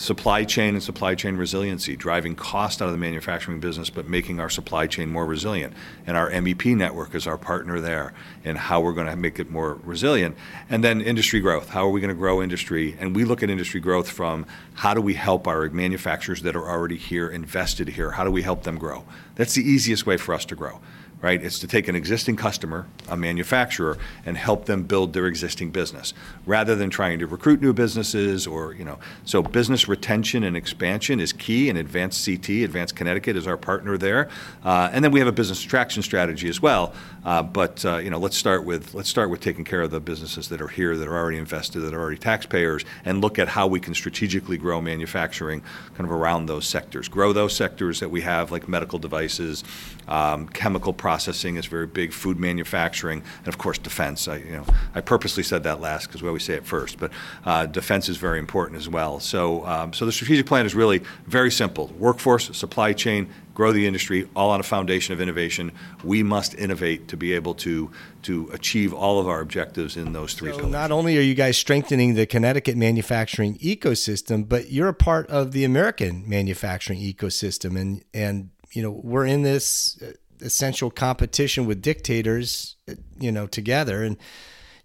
supply 0.00 0.44
chain 0.44 0.72
and 0.72 0.82
supply 0.82 1.14
chain 1.14 1.36
resiliency, 1.36 1.94
driving 1.94 2.34
cost 2.34 2.80
out 2.80 2.86
of 2.86 2.92
the 2.92 2.98
manufacturing 2.98 3.60
business, 3.60 3.90
but 3.90 4.08
making 4.08 4.40
our 4.40 4.48
supply 4.48 4.86
chain 4.86 5.10
more 5.10 5.26
resilient. 5.26 5.74
And 6.06 6.16
our 6.16 6.30
MEP 6.30 6.74
network 6.74 7.14
is 7.14 7.26
our 7.26 7.36
partner 7.36 7.80
there 7.80 8.14
in 8.42 8.56
how 8.56 8.80
we're 8.80 8.94
going 8.94 9.08
to 9.08 9.16
make 9.16 9.38
it 9.38 9.50
more 9.50 9.74
resilient. 9.84 10.38
And 10.70 10.82
then 10.82 11.02
industry 11.02 11.40
growth. 11.40 11.68
How 11.68 11.84
are 11.86 11.90
we 11.90 12.00
going 12.00 12.08
to 12.08 12.18
grow 12.18 12.40
industry? 12.40 12.96
And 12.98 13.14
we 13.14 13.26
look 13.26 13.42
at 13.42 13.50
industry 13.50 13.78
growth 13.78 14.08
from 14.08 14.46
how 14.72 14.94
do 14.94 15.02
we 15.02 15.12
help 15.12 15.46
our 15.46 15.68
manufacturers 15.68 16.40
that 16.42 16.56
are 16.56 16.66
already 16.66 16.96
here, 16.96 17.28
invested 17.28 17.88
here? 17.88 18.12
How 18.12 18.24
do 18.24 18.30
we 18.30 18.40
help 18.40 18.62
them 18.62 18.78
grow? 18.78 19.04
That's 19.34 19.52
the 19.52 19.62
easiest 19.62 20.06
way 20.06 20.16
for 20.16 20.32
us 20.34 20.46
to 20.46 20.54
grow 20.54 20.80
right? 21.22 21.42
It's 21.42 21.58
to 21.58 21.66
take 21.66 21.88
an 21.88 21.94
existing 21.94 22.36
customer, 22.36 22.86
a 23.08 23.16
manufacturer, 23.16 23.98
and 24.24 24.36
help 24.36 24.66
them 24.66 24.84
build 24.84 25.12
their 25.12 25.26
existing 25.26 25.70
business 25.70 26.14
rather 26.46 26.74
than 26.74 26.88
trying 26.88 27.18
to 27.18 27.26
recruit 27.26 27.60
new 27.60 27.72
businesses 27.72 28.46
or, 28.46 28.72
you 28.74 28.84
know. 28.84 28.98
So 29.24 29.42
business 29.42 29.86
retention 29.86 30.44
and 30.44 30.56
expansion 30.56 31.20
is 31.20 31.32
key, 31.32 31.68
and 31.68 31.78
Advanced 31.78 32.24
CT, 32.24 32.48
Advanced 32.64 32.96
Connecticut, 32.96 33.36
is 33.36 33.46
our 33.46 33.56
partner 33.56 33.98
there. 33.98 34.28
Uh, 34.64 34.90
and 34.92 35.04
then 35.04 35.12
we 35.12 35.18
have 35.18 35.28
a 35.28 35.32
business 35.32 35.64
attraction 35.64 36.02
strategy 36.02 36.48
as 36.48 36.62
well. 36.62 36.94
Uh, 37.24 37.42
but 37.42 37.84
uh, 37.84 37.98
you 37.98 38.08
know, 38.08 38.18
let's 38.18 38.36
start 38.36 38.64
with 38.64 38.94
let's 38.94 39.08
start 39.08 39.28
with 39.28 39.40
taking 39.40 39.64
care 39.64 39.82
of 39.82 39.90
the 39.90 40.00
businesses 40.00 40.48
that 40.48 40.60
are 40.60 40.68
here, 40.68 40.96
that 40.96 41.06
are 41.06 41.16
already 41.16 41.36
invested, 41.36 41.80
that 41.80 41.92
are 41.92 42.00
already 42.00 42.16
taxpayers, 42.16 42.84
and 43.04 43.20
look 43.20 43.38
at 43.38 43.48
how 43.48 43.66
we 43.66 43.78
can 43.78 43.94
strategically 43.94 44.56
grow 44.56 44.80
manufacturing 44.80 45.62
kind 45.94 46.08
of 46.08 46.12
around 46.12 46.46
those 46.46 46.66
sectors. 46.66 47.08
Grow 47.08 47.32
those 47.32 47.54
sectors 47.54 48.00
that 48.00 48.10
we 48.10 48.22
have, 48.22 48.50
like 48.50 48.68
medical 48.68 48.98
devices, 48.98 49.64
um, 50.08 50.48
chemical 50.48 50.92
processing 51.10 51.56
is 51.56 51.66
very 51.66 51.88
big, 51.88 52.12
food 52.12 52.38
manufacturing, 52.38 53.20
and 53.38 53.48
of 53.48 53.58
course 53.58 53.78
defense. 53.78 54.28
I, 54.28 54.36
you 54.36 54.52
know, 54.52 54.66
I 54.94 55.00
purposely 55.00 55.42
said 55.42 55.64
that 55.64 55.80
last 55.80 56.06
because 56.06 56.22
we 56.22 56.28
always 56.28 56.44
say 56.44 56.54
it 56.54 56.64
first, 56.64 57.00
but 57.00 57.10
uh, 57.44 57.66
defense 57.66 58.08
is 58.08 58.16
very 58.16 58.38
important 58.38 58.78
as 58.78 58.88
well. 58.88 59.18
So, 59.18 59.66
um, 59.66 59.92
so 59.92 60.06
the 60.06 60.12
strategic 60.12 60.46
plan 60.46 60.66
is 60.66 60.74
really 60.76 61.00
very 61.26 61.50
simple: 61.50 61.88
workforce, 61.98 62.56
supply 62.56 62.92
chain, 62.92 63.28
grow 63.54 63.72
the 63.72 63.88
industry, 63.88 64.28
all 64.36 64.50
on 64.50 64.60
a 64.60 64.68
foundation 64.76 65.12
of 65.12 65.20
innovation. 65.20 65.72
We 66.04 66.22
must 66.22 66.54
innovate 66.54 67.08
to 67.08 67.16
be 67.16 67.32
able 67.32 67.54
to 67.66 67.90
to 68.22 68.48
achieve 68.52 68.94
all 68.94 69.18
of 69.18 69.26
our 69.26 69.40
objectives 69.40 69.96
in 69.96 70.12
those 70.12 70.34
three 70.34 70.52
so 70.52 70.58
pillars. 70.58 70.72
Not 70.72 70.92
only 70.92 71.18
are 71.18 71.26
you 71.30 71.34
guys 71.34 71.58
strengthening 71.58 72.14
the 72.14 72.26
Connecticut 72.26 72.76
manufacturing 72.76 73.58
ecosystem, 73.58 74.48
but 74.48 74.70
you're 74.70 74.94
a 74.96 75.00
part 75.10 75.26
of 75.26 75.50
the 75.50 75.64
American 75.64 76.22
manufacturing 76.28 77.00
ecosystem, 77.00 77.76
and 77.76 78.04
and 78.14 78.50
you 78.72 78.82
know, 78.82 78.90
we're 78.90 79.26
in 79.26 79.42
this 79.42 80.00
uh, 80.02 80.12
essential 80.42 80.90
competition 80.90 81.66
with 81.66 81.82
dictators, 81.82 82.76
you 83.18 83.32
know, 83.32 83.46
together. 83.46 84.02
And 84.02 84.16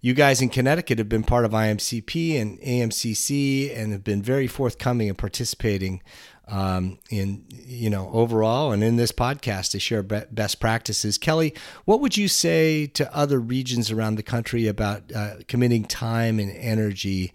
you 0.00 0.14
guys 0.14 0.40
in 0.40 0.48
Connecticut 0.48 0.98
have 0.98 1.08
been 1.08 1.24
part 1.24 1.44
of 1.44 1.52
IMCP 1.52 2.40
and 2.40 2.60
AMCC 2.60 3.76
and 3.76 3.92
have 3.92 4.04
been 4.04 4.22
very 4.22 4.46
forthcoming 4.46 5.08
and 5.08 5.18
participating 5.18 6.02
um, 6.48 6.98
in, 7.10 7.44
you 7.50 7.90
know, 7.90 8.08
overall 8.12 8.70
and 8.70 8.84
in 8.84 8.96
this 8.96 9.10
podcast 9.10 9.72
to 9.72 9.80
share 9.80 10.02
best 10.02 10.60
practices. 10.60 11.18
Kelly, 11.18 11.54
what 11.86 12.00
would 12.00 12.16
you 12.16 12.28
say 12.28 12.86
to 12.86 13.12
other 13.16 13.40
regions 13.40 13.90
around 13.90 14.14
the 14.14 14.22
country 14.22 14.68
about 14.68 15.10
uh, 15.12 15.34
committing 15.48 15.84
time 15.84 16.38
and 16.38 16.52
energy 16.56 17.32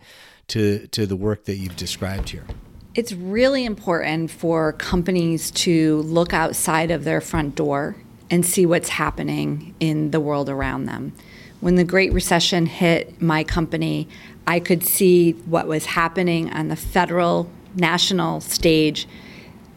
to, 0.47 0.87
to 0.87 1.05
the 1.05 1.17
work 1.17 1.45
that 1.45 1.55
you've 1.55 1.75
described 1.75 2.29
here? 2.29 2.45
It's 2.95 3.13
really 3.13 3.65
important 3.65 4.31
for 4.31 4.73
companies 4.73 5.51
to 5.51 6.01
look 6.03 6.33
outside 6.33 6.91
of 6.91 7.03
their 7.03 7.21
front 7.21 7.55
door 7.55 7.95
and 8.31 8.45
see 8.45 8.65
what's 8.65 8.89
happening 8.89 9.75
in 9.79 10.09
the 10.11 10.19
world 10.19 10.49
around 10.49 10.85
them. 10.85 11.13
When 11.59 11.75
the 11.75 11.83
Great 11.83 12.11
Recession 12.13 12.65
hit 12.65 13.21
my 13.21 13.43
company, 13.43 14.07
I 14.47 14.59
could 14.59 14.83
see 14.83 15.33
what 15.33 15.67
was 15.67 15.85
happening 15.85 16.51
on 16.51 16.69
the 16.69 16.75
federal, 16.75 17.51
national 17.75 18.41
stage 18.41 19.07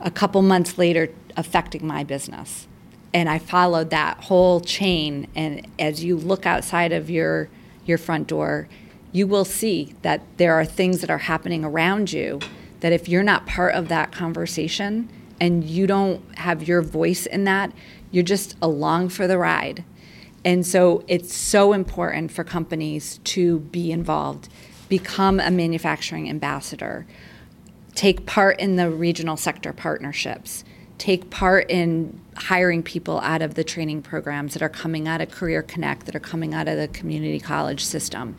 a 0.01 0.11
couple 0.11 0.41
months 0.41 0.79
later 0.79 1.11
affecting 1.37 1.87
my 1.87 2.05
business. 2.05 2.67
And 3.13 3.29
I 3.29 3.39
followed 3.39 3.91
that 3.91 4.25
whole 4.25 4.61
chain. 4.61 5.29
And 5.35 5.67
as 5.79 6.03
you 6.03 6.17
look 6.17 6.47
outside 6.47 6.93
of 6.93 7.11
your, 7.11 7.49
your 7.85 7.99
front 7.99 8.29
door, 8.29 8.69
you 9.13 9.27
will 9.27 9.45
see 9.45 9.95
that 10.03 10.23
there 10.39 10.55
are 10.55 10.65
things 10.65 11.01
that 11.01 11.11
are 11.11 11.19
happening 11.19 11.65
around 11.65 12.13
you 12.13 12.41
that 12.81 12.93
if 12.93 13.09
you're 13.09 13.23
not 13.23 13.47
part 13.47 13.75
of 13.75 13.89
that 13.89 14.13
conversation 14.13 15.09
and 15.41 15.65
you 15.65 15.87
don't 15.87 16.21
have 16.39 16.67
your 16.67 16.83
voice 16.83 17.27
in 17.27 17.45
that, 17.45 17.73
you're 18.15 18.23
just 18.23 18.57
along 18.63 19.09
for 19.09 19.27
the 19.27 19.37
ride. 19.37 19.85
And 20.45 20.65
so 20.65 21.03
it's 21.09 21.35
so 21.35 21.73
important 21.73 22.31
for 22.31 22.45
companies 22.45 23.19
to 23.25 23.59
be 23.59 23.91
involved, 23.91 24.49
become 24.89 25.41
a 25.41 25.51
manufacturing 25.51 26.31
ambassador, 26.31 27.07
take 27.97 28.25
part 28.25 28.61
in 28.61 28.77
the 28.77 28.89
regional 28.89 29.37
sector 29.37 29.73
partnerships, 29.73 30.63
take 30.99 31.29
part 31.31 31.69
in 31.69 32.21
hiring 32.37 32.85
people 32.85 33.19
out 33.21 33.43
of 33.43 33.55
the 33.55 33.65
training 33.65 34.03
programs 34.03 34.53
that 34.53 34.63
are 34.63 34.69
coming 34.69 35.09
out 35.09 35.21
of 35.21 35.31
Career 35.33 35.63
Connect, 35.63 36.07
that 36.07 36.15
are 36.15 36.21
coming 36.21 36.55
out 36.55 36.69
of 36.69 36.77
the 36.77 36.87
community 36.87 37.41
college 37.41 37.85
system. 37.85 38.37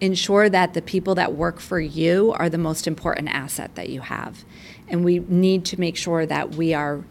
Ensure 0.00 0.48
that 0.48 0.74
the 0.74 0.82
people 0.82 1.16
that 1.16 1.34
work 1.34 1.58
for 1.58 1.80
you 1.80 2.32
are 2.38 2.48
the 2.48 2.58
most 2.58 2.86
important 2.86 3.28
asset 3.30 3.74
that 3.74 3.88
you 3.88 4.00
have. 4.00 4.44
And 4.86 5.04
we 5.04 5.18
need 5.18 5.64
to 5.66 5.80
make 5.80 5.96
sure 5.96 6.24
that 6.24 6.54
we 6.54 6.72
are 6.72 7.02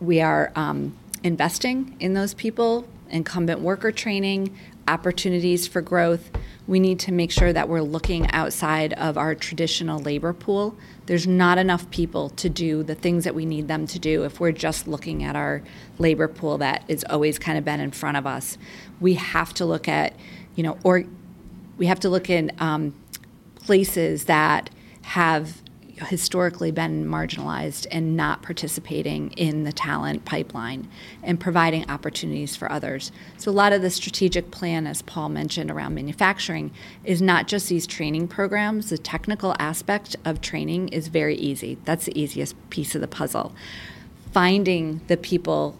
we 0.00 0.20
are 0.20 0.50
um, 0.56 0.96
investing 1.22 1.96
in 2.00 2.14
those 2.14 2.34
people, 2.34 2.86
incumbent 3.10 3.60
worker 3.60 3.92
training, 3.92 4.56
opportunities 4.88 5.66
for 5.68 5.80
growth. 5.80 6.30
We 6.66 6.80
need 6.80 6.98
to 7.00 7.12
make 7.12 7.30
sure 7.30 7.52
that 7.52 7.68
we're 7.68 7.82
looking 7.82 8.30
outside 8.30 8.92
of 8.94 9.18
our 9.18 9.34
traditional 9.34 10.00
labor 10.00 10.32
pool. 10.32 10.76
There's 11.06 11.26
not 11.26 11.58
enough 11.58 11.90
people 11.90 12.30
to 12.30 12.48
do 12.48 12.82
the 12.82 12.94
things 12.94 13.24
that 13.24 13.34
we 13.34 13.44
need 13.44 13.68
them 13.68 13.86
to 13.88 13.98
do 13.98 14.24
if 14.24 14.40
we're 14.40 14.52
just 14.52 14.88
looking 14.88 15.22
at 15.22 15.36
our 15.36 15.62
labor 15.98 16.28
pool 16.28 16.58
that 16.58 16.84
has 16.88 17.04
always 17.04 17.38
kind 17.38 17.58
of 17.58 17.64
been 17.64 17.80
in 17.80 17.90
front 17.90 18.16
of 18.16 18.26
us. 18.26 18.56
We 19.00 19.14
have 19.14 19.52
to 19.54 19.64
look 19.64 19.88
at, 19.88 20.14
you 20.54 20.62
know, 20.62 20.78
or 20.82 21.04
we 21.76 21.86
have 21.86 22.00
to 22.00 22.08
look 22.08 22.30
in 22.30 22.52
um, 22.58 22.94
places 23.56 24.24
that 24.26 24.70
have 25.02 25.62
historically 26.06 26.70
been 26.70 27.04
marginalized 27.06 27.86
and 27.90 28.16
not 28.16 28.42
participating 28.42 29.30
in 29.32 29.64
the 29.64 29.72
talent 29.72 30.24
pipeline 30.24 30.88
and 31.22 31.40
providing 31.40 31.88
opportunities 31.90 32.56
for 32.56 32.70
others. 32.70 33.12
So, 33.36 33.50
a 33.50 33.52
lot 33.52 33.72
of 33.72 33.82
the 33.82 33.90
strategic 33.90 34.50
plan, 34.50 34.86
as 34.86 35.02
Paul 35.02 35.28
mentioned, 35.28 35.70
around 35.70 35.94
manufacturing 35.94 36.70
is 37.04 37.20
not 37.20 37.48
just 37.48 37.68
these 37.68 37.86
training 37.86 38.28
programs. 38.28 38.90
The 38.90 38.98
technical 38.98 39.54
aspect 39.58 40.16
of 40.24 40.40
training 40.40 40.88
is 40.88 41.08
very 41.08 41.36
easy, 41.36 41.78
that's 41.84 42.06
the 42.06 42.18
easiest 42.18 42.54
piece 42.70 42.94
of 42.94 43.00
the 43.00 43.08
puzzle. 43.08 43.54
Finding 44.32 45.00
the 45.08 45.16
people 45.16 45.76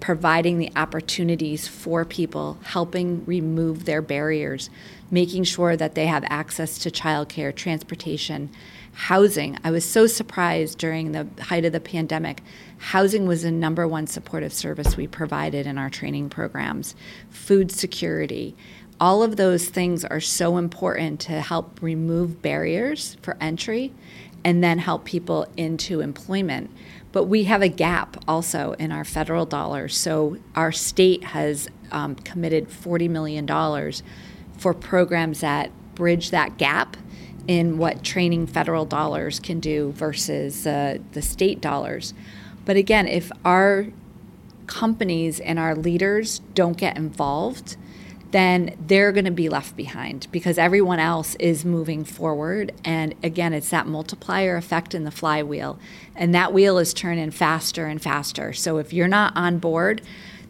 providing 0.00 0.58
the 0.58 0.70
opportunities 0.76 1.68
for 1.68 2.04
people, 2.04 2.58
helping 2.64 3.24
remove 3.24 3.84
their 3.84 4.02
barriers, 4.02 4.70
making 5.10 5.44
sure 5.44 5.76
that 5.76 5.94
they 5.94 6.06
have 6.06 6.24
access 6.28 6.78
to 6.78 6.90
childcare, 6.90 7.54
transportation, 7.54 8.50
housing. 8.92 9.58
I 9.62 9.70
was 9.70 9.84
so 9.84 10.06
surprised 10.06 10.78
during 10.78 11.12
the 11.12 11.26
height 11.42 11.64
of 11.64 11.72
the 11.72 11.80
pandemic. 11.80 12.42
Housing 12.78 13.26
was 13.26 13.42
the 13.42 13.50
number 13.50 13.86
one 13.86 14.06
supportive 14.06 14.52
service 14.52 14.96
we 14.96 15.06
provided 15.06 15.66
in 15.66 15.78
our 15.78 15.90
training 15.90 16.30
programs. 16.30 16.94
Food 17.30 17.70
security. 17.70 18.56
All 18.98 19.22
of 19.22 19.36
those 19.36 19.68
things 19.68 20.04
are 20.06 20.20
so 20.20 20.56
important 20.56 21.20
to 21.20 21.40
help 21.42 21.82
remove 21.82 22.40
barriers 22.40 23.18
for 23.20 23.36
entry 23.40 23.92
and 24.46 24.62
then 24.62 24.78
help 24.78 25.04
people 25.04 25.44
into 25.56 26.00
employment. 26.00 26.70
But 27.10 27.24
we 27.24 27.44
have 27.44 27.62
a 27.62 27.68
gap 27.68 28.16
also 28.28 28.74
in 28.74 28.92
our 28.92 29.04
federal 29.04 29.44
dollars. 29.44 29.96
So 29.96 30.36
our 30.54 30.70
state 30.70 31.24
has 31.24 31.68
um, 31.90 32.14
committed 32.14 32.68
$40 32.68 33.10
million 33.10 33.44
for 34.56 34.72
programs 34.72 35.40
that 35.40 35.72
bridge 35.96 36.30
that 36.30 36.58
gap 36.58 36.96
in 37.48 37.76
what 37.76 38.04
training 38.04 38.46
federal 38.46 38.84
dollars 38.84 39.40
can 39.40 39.58
do 39.58 39.90
versus 39.90 40.64
uh, 40.64 40.98
the 41.10 41.22
state 41.22 41.60
dollars. 41.60 42.14
But 42.64 42.76
again, 42.76 43.08
if 43.08 43.32
our 43.44 43.88
companies 44.68 45.40
and 45.40 45.58
our 45.58 45.74
leaders 45.74 46.38
don't 46.54 46.76
get 46.76 46.96
involved, 46.96 47.76
then 48.32 48.76
they're 48.86 49.12
going 49.12 49.24
to 49.24 49.30
be 49.30 49.48
left 49.48 49.76
behind 49.76 50.26
because 50.32 50.58
everyone 50.58 50.98
else 50.98 51.36
is 51.36 51.64
moving 51.64 52.04
forward. 52.04 52.72
And 52.84 53.14
again, 53.22 53.52
it's 53.52 53.70
that 53.70 53.86
multiplier 53.86 54.56
effect 54.56 54.94
in 54.94 55.04
the 55.04 55.10
flywheel. 55.10 55.78
And 56.14 56.34
that 56.34 56.52
wheel 56.52 56.78
is 56.78 56.92
turning 56.92 57.30
faster 57.30 57.86
and 57.86 58.02
faster. 58.02 58.52
So 58.52 58.78
if 58.78 58.92
you're 58.92 59.08
not 59.08 59.36
on 59.36 59.58
board, 59.58 60.02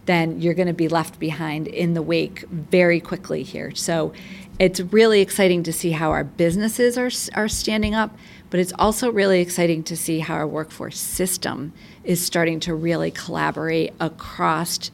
then 0.07 0.41
you're 0.41 0.55
going 0.55 0.69
to 0.69 0.75
be 0.75 0.89
left 0.89 1.19
behind 1.19 1.69
in 1.69 1.95
the 1.95 2.03
wake 2.03 2.45
very 2.49 3.01
quickly 3.01 3.43
here. 3.43 3.75
So 3.75 4.13
it's 4.59 4.81
really 4.81 5.21
exciting 5.21 5.63
to 5.65 5.73
see 5.73 5.91
how 5.91 6.11
our 6.11 6.25
businesses 6.25 6.97
are, 6.97 7.11
are 7.39 7.49
standing 7.49 7.95
up, 7.95 8.17
but 8.49 8.59
it's 8.59 8.73
also 8.79 9.11
really 9.11 9.41
exciting 9.41 9.83
to 9.85 9.97
see 9.97 10.21
how 10.21 10.35
our 10.35 10.47
workforce 10.47 10.99
system 10.99 11.73
is 12.05 12.25
starting 12.25 12.61
to 12.61 12.75
really 12.75 13.11
collaborate 13.11 13.93
across 14.01 14.91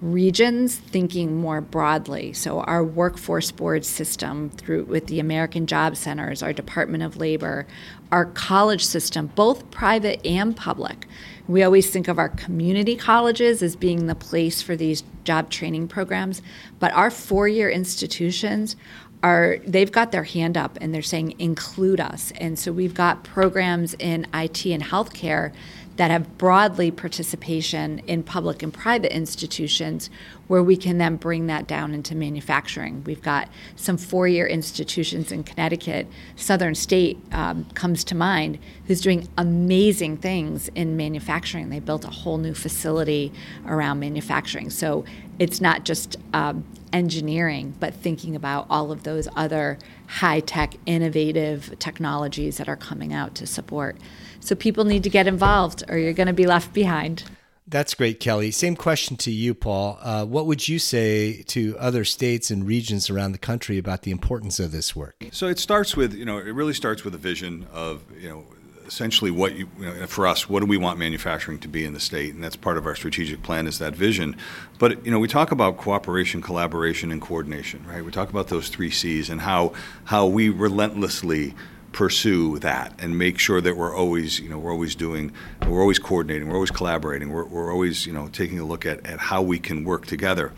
regions 0.00 0.76
thinking 0.76 1.36
more 1.36 1.60
broadly. 1.60 2.32
So 2.32 2.60
our 2.60 2.84
workforce 2.84 3.50
board 3.50 3.84
system 3.84 4.50
through 4.50 4.84
with 4.84 5.06
the 5.06 5.20
American 5.20 5.66
Job 5.66 5.96
Centers, 5.96 6.42
our 6.42 6.52
Department 6.52 7.02
of 7.02 7.16
Labor, 7.16 7.66
our 8.12 8.26
college 8.26 8.84
system, 8.84 9.28
both 9.34 9.70
private 9.70 10.24
and 10.24 10.56
public. 10.56 11.06
We 11.48 11.62
always 11.62 11.88
think 11.90 12.08
of 12.08 12.18
our 12.18 12.28
community 12.28 12.96
colleges 12.96 13.62
as 13.62 13.76
being 13.76 14.06
the 14.06 14.14
place 14.14 14.60
for 14.62 14.76
these 14.76 15.02
job 15.24 15.50
training 15.50 15.88
programs, 15.88 16.42
but 16.78 16.92
our 16.92 17.10
four-year 17.10 17.70
institutions 17.70 18.76
are 19.22 19.58
they've 19.66 19.90
got 19.90 20.12
their 20.12 20.24
hand 20.24 20.56
up 20.56 20.78
and 20.80 20.94
they're 20.94 21.02
saying 21.02 21.34
include 21.38 22.00
us. 22.00 22.32
And 22.36 22.58
so 22.58 22.70
we've 22.70 22.94
got 22.94 23.24
programs 23.24 23.94
in 23.94 24.26
IT 24.34 24.66
and 24.66 24.82
healthcare 24.82 25.52
that 25.96 26.10
have 26.10 26.36
broadly 26.36 26.90
participation 26.90 28.00
in 28.00 28.22
public 28.22 28.62
and 28.62 28.72
private 28.72 29.14
institutions 29.14 30.10
where 30.46 30.62
we 30.62 30.76
can 30.76 30.98
then 30.98 31.16
bring 31.16 31.46
that 31.46 31.66
down 31.66 31.94
into 31.94 32.14
manufacturing. 32.14 33.02
We've 33.04 33.22
got 33.22 33.48
some 33.74 33.96
four 33.96 34.28
year 34.28 34.46
institutions 34.46 35.32
in 35.32 35.42
Connecticut. 35.42 36.06
Southern 36.36 36.74
State 36.74 37.18
um, 37.32 37.64
comes 37.74 38.04
to 38.04 38.14
mind, 38.14 38.58
who's 38.86 39.00
doing 39.00 39.28
amazing 39.38 40.18
things 40.18 40.68
in 40.74 40.96
manufacturing. 40.96 41.70
They 41.70 41.80
built 41.80 42.04
a 42.04 42.10
whole 42.10 42.38
new 42.38 42.54
facility 42.54 43.32
around 43.66 43.98
manufacturing. 43.98 44.70
So 44.70 45.04
it's 45.38 45.60
not 45.60 45.84
just 45.84 46.16
um, 46.32 46.64
engineering, 46.92 47.74
but 47.80 47.94
thinking 47.94 48.36
about 48.36 48.66
all 48.70 48.92
of 48.92 49.02
those 49.02 49.28
other 49.36 49.78
high 50.06 50.40
tech, 50.40 50.74
innovative 50.86 51.78
technologies 51.78 52.58
that 52.58 52.68
are 52.68 52.76
coming 52.76 53.12
out 53.12 53.34
to 53.36 53.46
support. 53.46 53.96
So 54.40 54.54
people 54.54 54.84
need 54.84 55.02
to 55.02 55.10
get 55.10 55.26
involved 55.26 55.82
or 55.88 55.98
you're 55.98 56.12
going 56.12 56.28
to 56.28 56.32
be 56.32 56.46
left 56.46 56.72
behind. 56.72 57.24
That's 57.68 57.94
great, 57.94 58.20
Kelly. 58.20 58.52
Same 58.52 58.76
question 58.76 59.16
to 59.16 59.32
you, 59.32 59.52
Paul. 59.52 59.98
Uh, 60.00 60.24
what 60.24 60.46
would 60.46 60.68
you 60.68 60.78
say 60.78 61.42
to 61.48 61.76
other 61.78 62.04
states 62.04 62.48
and 62.48 62.64
regions 62.64 63.10
around 63.10 63.32
the 63.32 63.38
country 63.38 63.76
about 63.76 64.02
the 64.02 64.12
importance 64.12 64.60
of 64.60 64.70
this 64.70 64.94
work? 64.94 65.24
So 65.32 65.48
it 65.48 65.58
starts 65.58 65.96
with, 65.96 66.14
you 66.14 66.24
know, 66.24 66.38
it 66.38 66.52
really 66.52 66.74
starts 66.74 67.02
with 67.02 67.12
a 67.16 67.18
vision 67.18 67.66
of, 67.72 68.04
you 68.16 68.28
know, 68.28 68.44
essentially 68.86 69.30
what 69.30 69.54
you, 69.54 69.68
you 69.78 69.86
know, 69.86 70.06
for 70.06 70.26
us, 70.26 70.48
what 70.48 70.60
do 70.60 70.66
we 70.66 70.76
want 70.76 70.98
manufacturing 70.98 71.58
to 71.60 71.68
be 71.68 71.84
in 71.84 71.92
the 71.92 72.00
state? 72.00 72.34
And 72.34 72.42
that's 72.42 72.56
part 72.56 72.76
of 72.76 72.86
our 72.86 72.94
strategic 72.94 73.42
plan 73.42 73.66
is 73.66 73.78
that 73.78 73.94
vision. 73.94 74.36
But, 74.78 75.04
you 75.04 75.10
know, 75.10 75.18
we 75.18 75.28
talk 75.28 75.50
about 75.52 75.76
cooperation, 75.76 76.42
collaboration, 76.42 77.10
and 77.10 77.20
coordination, 77.20 77.84
right? 77.86 78.04
We 78.04 78.10
talk 78.10 78.30
about 78.30 78.48
those 78.48 78.68
three 78.68 78.90
C's 78.90 79.30
and 79.30 79.40
how, 79.40 79.72
how 80.04 80.26
we 80.26 80.48
relentlessly 80.48 81.54
pursue 81.92 82.58
that 82.58 82.92
and 82.98 83.16
make 83.16 83.38
sure 83.38 83.60
that 83.60 83.74
we're 83.74 83.96
always, 83.96 84.38
you 84.38 84.50
know, 84.50 84.58
we're 84.58 84.72
always 84.72 84.94
doing, 84.94 85.32
we're 85.66 85.80
always 85.80 85.98
coordinating, 85.98 86.46
we're 86.48 86.54
always 86.54 86.70
collaborating, 86.70 87.30
we're, 87.30 87.46
we're 87.46 87.72
always, 87.72 88.06
you 88.06 88.12
know, 88.12 88.28
taking 88.28 88.58
a 88.58 88.64
look 88.64 88.84
at, 88.84 89.04
at 89.06 89.18
how 89.18 89.40
we 89.40 89.58
can 89.58 89.82
work 89.82 90.04
together. 90.04 90.52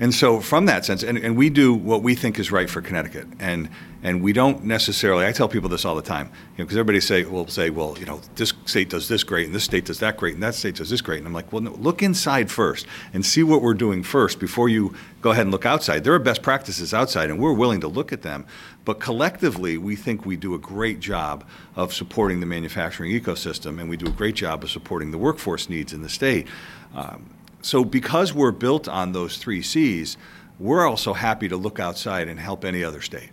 And 0.00 0.14
so, 0.14 0.40
from 0.40 0.64
that 0.64 0.86
sense, 0.86 1.02
and, 1.02 1.18
and 1.18 1.36
we 1.36 1.50
do 1.50 1.74
what 1.74 2.02
we 2.02 2.14
think 2.14 2.38
is 2.38 2.50
right 2.50 2.70
for 2.70 2.80
Connecticut, 2.80 3.28
and 3.38 3.68
and 4.02 4.22
we 4.22 4.32
don't 4.32 4.64
necessarily. 4.64 5.26
I 5.26 5.32
tell 5.32 5.46
people 5.46 5.68
this 5.68 5.84
all 5.84 5.94
the 5.94 6.00
time, 6.00 6.28
you 6.28 6.32
know, 6.32 6.64
because 6.64 6.78
everybody 6.78 7.00
say 7.00 7.22
will 7.24 7.46
say, 7.48 7.68
well, 7.68 7.98
you 7.98 8.06
know, 8.06 8.22
this 8.34 8.54
state 8.64 8.88
does 8.88 9.08
this 9.08 9.22
great, 9.24 9.44
and 9.44 9.54
this 9.54 9.64
state 9.64 9.84
does 9.84 9.98
that 9.98 10.16
great, 10.16 10.32
and 10.32 10.42
that 10.42 10.54
state 10.54 10.76
does 10.76 10.88
this 10.88 11.02
great, 11.02 11.18
and 11.18 11.26
I'm 11.26 11.34
like, 11.34 11.52
well, 11.52 11.60
no, 11.60 11.72
look 11.72 12.02
inside 12.02 12.50
first 12.50 12.86
and 13.12 13.26
see 13.26 13.42
what 13.42 13.60
we're 13.60 13.74
doing 13.74 14.02
first 14.02 14.40
before 14.40 14.70
you 14.70 14.94
go 15.20 15.32
ahead 15.32 15.42
and 15.42 15.52
look 15.52 15.66
outside. 15.66 16.02
There 16.02 16.14
are 16.14 16.18
best 16.18 16.40
practices 16.40 16.94
outside, 16.94 17.28
and 17.28 17.38
we're 17.38 17.52
willing 17.52 17.82
to 17.82 17.88
look 17.88 18.10
at 18.10 18.22
them, 18.22 18.46
but 18.86 19.00
collectively, 19.00 19.76
we 19.76 19.96
think 19.96 20.24
we 20.24 20.38
do 20.38 20.54
a 20.54 20.58
great 20.58 21.00
job 21.00 21.44
of 21.76 21.92
supporting 21.92 22.40
the 22.40 22.46
manufacturing 22.46 23.12
ecosystem, 23.12 23.78
and 23.78 23.90
we 23.90 23.98
do 23.98 24.06
a 24.06 24.12
great 24.12 24.34
job 24.34 24.64
of 24.64 24.70
supporting 24.70 25.10
the 25.10 25.18
workforce 25.18 25.68
needs 25.68 25.92
in 25.92 26.00
the 26.00 26.08
state. 26.08 26.48
Um, 26.94 27.34
so 27.62 27.84
because 27.84 28.32
we're 28.32 28.52
built 28.52 28.88
on 28.88 29.12
those 29.12 29.36
three 29.36 29.62
C's, 29.62 30.16
we're 30.58 30.86
also 30.86 31.14
happy 31.14 31.48
to 31.48 31.56
look 31.56 31.80
outside 31.80 32.28
and 32.28 32.38
help 32.38 32.64
any 32.64 32.84
other 32.84 33.00
state. 33.00 33.30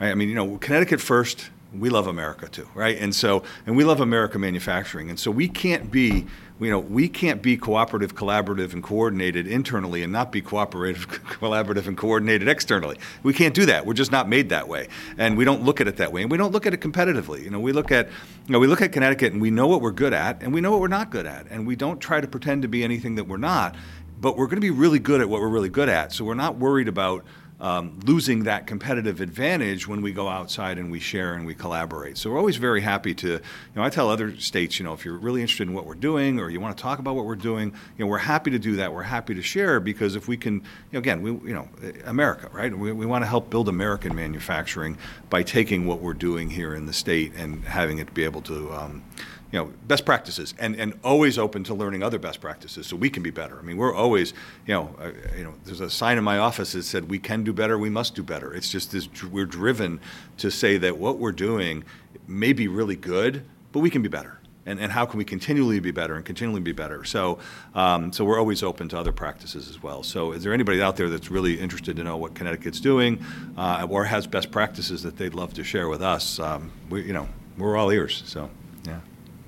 Right? 0.00 0.10
I 0.10 0.14
mean, 0.14 0.28
you 0.28 0.34
know, 0.34 0.56
Connecticut 0.58 1.00
first, 1.00 1.50
we 1.72 1.88
love 1.88 2.06
America 2.06 2.48
too, 2.48 2.68
right? 2.74 2.98
And 2.98 3.14
so, 3.14 3.44
and 3.66 3.76
we 3.76 3.84
love 3.84 4.00
America 4.00 4.38
manufacturing. 4.38 5.08
And 5.08 5.18
so 5.18 5.30
we 5.30 5.48
can't 5.48 5.90
be, 5.90 6.26
you 6.58 6.70
know, 6.70 6.80
we 6.80 7.08
can't 7.08 7.40
be 7.42 7.56
cooperative, 7.56 8.14
collaborative, 8.14 8.72
and 8.72 8.82
coordinated 8.82 9.46
internally 9.46 10.02
and 10.02 10.12
not 10.12 10.32
be 10.32 10.42
cooperative, 10.42 11.08
collaborative, 11.24 11.86
and 11.86 11.96
coordinated 11.96 12.48
externally. 12.48 12.98
We 13.22 13.32
can't 13.32 13.54
do 13.54 13.66
that. 13.66 13.86
We're 13.86 13.94
just 13.94 14.10
not 14.10 14.28
made 14.28 14.48
that 14.48 14.68
way. 14.68 14.88
And 15.16 15.36
we 15.36 15.44
don't 15.44 15.62
look 15.62 15.80
at 15.80 15.86
it 15.86 15.96
that 15.98 16.12
way. 16.12 16.22
And 16.22 16.30
we 16.30 16.36
don't 16.36 16.52
look 16.52 16.66
at 16.66 16.74
it 16.74 16.80
competitively. 16.80 17.44
You 17.44 17.50
know, 17.50 17.60
we 17.60 17.72
look 17.72 17.92
at, 17.92 18.08
you 18.08 18.52
know, 18.52 18.58
we 18.58 18.66
look 18.66 18.82
at 18.82 18.92
Connecticut 18.92 19.32
and 19.32 19.40
we 19.40 19.50
know 19.50 19.68
what 19.68 19.80
we're 19.80 19.92
good 19.92 20.12
at 20.12 20.42
and 20.42 20.52
we 20.52 20.60
know 20.60 20.72
what 20.72 20.80
we're 20.80 20.88
not 20.88 21.10
good 21.10 21.26
at. 21.26 21.46
And 21.50 21.66
we 21.66 21.76
don't 21.76 22.00
try 22.00 22.20
to 22.20 22.26
pretend 22.26 22.62
to 22.62 22.68
be 22.68 22.82
anything 22.82 23.14
that 23.14 23.24
we're 23.24 23.36
not. 23.36 23.76
But 24.20 24.36
we're 24.36 24.46
going 24.46 24.56
to 24.56 24.60
be 24.60 24.70
really 24.70 24.98
good 24.98 25.22
at 25.22 25.28
what 25.28 25.40
we're 25.40 25.48
really 25.48 25.70
good 25.70 25.88
at. 25.88 26.12
So 26.12 26.24
we're 26.24 26.34
not 26.34 26.56
worried 26.56 26.88
about 26.88 27.24
um, 27.60 27.98
losing 28.04 28.44
that 28.44 28.66
competitive 28.66 29.20
advantage 29.20 29.86
when 29.86 30.00
we 30.00 30.12
go 30.12 30.28
outside 30.28 30.78
and 30.78 30.90
we 30.90 30.98
share 30.98 31.34
and 31.34 31.46
we 31.46 31.54
collaborate. 31.54 32.16
So 32.16 32.30
we're 32.30 32.38
always 32.38 32.56
very 32.56 32.80
happy 32.80 33.14
to, 33.14 33.28
you 33.28 33.40
know, 33.76 33.82
I 33.82 33.90
tell 33.90 34.08
other 34.08 34.36
states, 34.38 34.78
you 34.78 34.84
know, 34.84 34.94
if 34.94 35.04
you're 35.04 35.18
really 35.18 35.42
interested 35.42 35.68
in 35.68 35.74
what 35.74 35.84
we're 35.84 35.94
doing 35.94 36.40
or 36.40 36.48
you 36.48 36.60
want 36.60 36.76
to 36.76 36.82
talk 36.82 36.98
about 36.98 37.16
what 37.16 37.26
we're 37.26 37.34
doing, 37.34 37.68
you 37.98 38.04
know, 38.04 38.06
we're 38.06 38.18
happy 38.18 38.50
to 38.50 38.58
do 38.58 38.76
that. 38.76 38.92
We're 38.92 39.02
happy 39.02 39.34
to 39.34 39.42
share 39.42 39.78
because 39.78 40.16
if 40.16 40.26
we 40.26 40.36
can, 40.36 40.54
you 40.54 40.62
know, 40.92 40.98
again, 41.00 41.20
we, 41.20 41.30
you 41.30 41.54
know, 41.54 41.68
America, 42.06 42.48
right? 42.52 42.76
We, 42.76 42.92
we 42.92 43.04
want 43.04 43.22
to 43.22 43.28
help 43.28 43.50
build 43.50 43.68
American 43.68 44.14
manufacturing 44.14 44.96
by 45.28 45.42
taking 45.42 45.86
what 45.86 46.00
we're 46.00 46.14
doing 46.14 46.50
here 46.50 46.74
in 46.74 46.86
the 46.86 46.92
state 46.92 47.32
and 47.36 47.64
having 47.64 47.98
it 47.98 48.14
be 48.14 48.24
able 48.24 48.42
to, 48.42 48.72
um, 48.72 49.02
you 49.52 49.58
know, 49.58 49.72
best 49.86 50.04
practices 50.04 50.54
and, 50.58 50.76
and 50.76 50.98
always 51.02 51.38
open 51.38 51.64
to 51.64 51.74
learning 51.74 52.02
other 52.02 52.18
best 52.18 52.40
practices 52.40 52.86
so 52.86 52.96
we 52.96 53.10
can 53.10 53.22
be 53.22 53.30
better. 53.30 53.58
I 53.58 53.62
mean, 53.62 53.76
we're 53.76 53.94
always, 53.94 54.32
you 54.66 54.74
know, 54.74 54.94
uh, 55.00 55.10
you 55.36 55.44
know, 55.44 55.54
there's 55.64 55.80
a 55.80 55.90
sign 55.90 56.18
in 56.18 56.24
my 56.24 56.38
office 56.38 56.72
that 56.72 56.84
said 56.84 57.10
we 57.10 57.18
can 57.18 57.42
do 57.42 57.52
better, 57.52 57.78
we 57.78 57.90
must 57.90 58.14
do 58.14 58.22
better. 58.22 58.54
It's 58.54 58.70
just 58.70 58.92
this, 58.92 59.08
we're 59.24 59.46
driven 59.46 60.00
to 60.38 60.50
say 60.50 60.78
that 60.78 60.98
what 60.98 61.18
we're 61.18 61.32
doing 61.32 61.84
may 62.28 62.52
be 62.52 62.68
really 62.68 62.96
good, 62.96 63.44
but 63.72 63.80
we 63.80 63.90
can 63.90 64.02
be 64.02 64.08
better. 64.08 64.36
And, 64.66 64.78
and 64.78 64.92
how 64.92 65.04
can 65.06 65.18
we 65.18 65.24
continually 65.24 65.80
be 65.80 65.90
better 65.90 66.14
and 66.14 66.24
continually 66.24 66.60
be 66.60 66.72
better? 66.72 67.02
So, 67.02 67.38
um, 67.74 68.12
so 68.12 68.24
we're 68.24 68.38
always 68.38 68.62
open 68.62 68.88
to 68.90 68.98
other 68.98 69.10
practices 69.10 69.68
as 69.68 69.82
well. 69.82 70.02
So, 70.02 70.32
is 70.32 70.44
there 70.44 70.52
anybody 70.52 70.82
out 70.82 70.96
there 70.96 71.08
that's 71.08 71.30
really 71.30 71.58
interested 71.58 71.96
to 71.96 72.04
know 72.04 72.18
what 72.18 72.34
Connecticut's 72.34 72.78
doing, 72.78 73.24
uh, 73.56 73.86
or 73.88 74.04
has 74.04 74.26
best 74.26 74.50
practices 74.50 75.02
that 75.02 75.16
they'd 75.16 75.34
love 75.34 75.54
to 75.54 75.64
share 75.64 75.88
with 75.88 76.02
us? 76.02 76.38
Um, 76.38 76.70
we, 76.90 77.02
you 77.02 77.14
know, 77.14 77.26
we're 77.56 77.76
all 77.76 77.90
ears. 77.90 78.22
So, 78.26 78.50
yeah. 78.86 79.00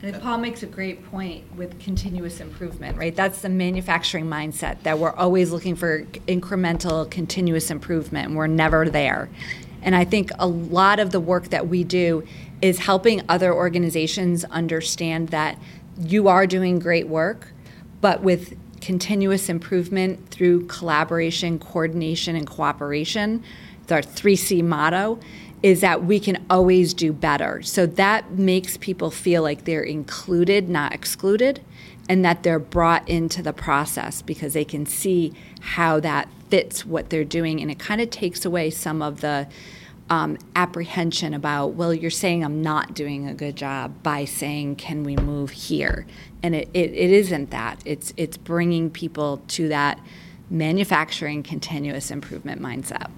And 0.03 0.21
Paul 0.21 0.39
makes 0.39 0.65
a 0.65 0.67
great 0.67 1.09
point 1.11 1.45
with 1.55 1.79
continuous 1.79 2.41
improvement, 2.41 2.97
right? 2.97 3.15
That's 3.15 3.41
the 3.41 3.49
manufacturing 3.49 4.27
mindset 4.27 4.83
that 4.83 4.99
we're 4.99 5.13
always 5.13 5.53
looking 5.53 5.77
for 5.77 6.03
incremental, 6.27 7.09
continuous 7.09 7.71
improvement, 7.71 8.29
and 8.29 8.37
we're 8.37 8.49
never 8.49 8.91
there. 8.91 9.29
And 9.81 9.95
I 9.95 10.05
think 10.05 10.31
a 10.41 10.47
lot 10.47 10.99
of 10.99 11.13
the 11.13 11.21
work 11.21 11.51
that 11.51 11.69
we 11.69 11.85
do 11.85 12.25
is 12.61 12.81
helping 12.81 13.23
other 13.29 13.55
organizations 13.55 14.45
understand 14.47 15.29
that 15.29 15.57
you 15.97 16.27
are 16.27 16.49
doing 16.49 16.81
great 16.81 17.07
work, 17.07 17.53
but 18.01 18.23
with 18.23 18.59
continuous 18.81 19.49
improvement 19.49 20.31
through 20.31 20.67
collaboration, 20.67 21.61
coordination, 21.61 22.35
and 22.35 22.49
cooperation. 22.49 23.45
It's 23.83 23.93
our 23.93 24.03
3C 24.03 24.65
motto 24.65 25.21
is 25.63 25.81
that 25.81 26.05
we 26.05 26.19
can 26.19 26.45
always 26.51 26.93
do 26.93 27.13
better. 27.13 27.63
So 27.63 27.87
that 27.87 28.33
makes 28.33 28.77
people 28.77 29.11
feel 29.11 29.43
like 29.43 29.65
they're 29.65 29.83
included, 29.83 30.69
not 30.69 30.93
excluded, 30.93 31.63
and 32.09 32.25
that 32.25 32.43
they're 32.43 32.59
brought 32.59 33.09
into 33.09 33.43
the 33.43 33.53
process 33.53 34.23
because 34.23 34.55
they 34.55 34.65
can 34.65 34.87
see 34.87 35.33
how 35.61 36.01
that 36.01 36.29
fits 36.49 36.85
what 36.85 37.11
they're 37.11 37.25
doing. 37.25 37.61
And 37.61 37.71
it 37.71 37.79
kind 37.79 38.01
of 38.01 38.11
takes 38.11 38.45
away 38.45 38.71
some 38.71 39.03
of 39.03 39.21
the 39.21 39.47
um, 40.11 40.37
apprehension 40.57 41.33
about, 41.33 41.69
well, 41.69 41.95
you're 41.95 42.11
saying 42.11 42.45
I'm 42.45 42.61
not 42.61 42.93
doing 42.93 43.29
a 43.29 43.35
good 43.35 43.57
job 43.57 44.03
by 44.03 44.25
saying, 44.25 44.77
can 44.77 45.05
we 45.05 45.17
move 45.17 45.51
here? 45.51 46.07
And 46.43 46.55
it, 46.55 46.69
it, 46.75 46.91
it 46.93 47.11
isn't 47.11 47.51
that. 47.51 47.81
It's, 47.85 48.13
it's 48.17 48.37
bringing 48.37 48.91
people 48.91 49.43
to 49.49 49.69
that 49.69 50.01
manufacturing 50.51 51.43
continuous 51.43 52.11
improvement 52.11 52.61
mindset. 52.61 53.11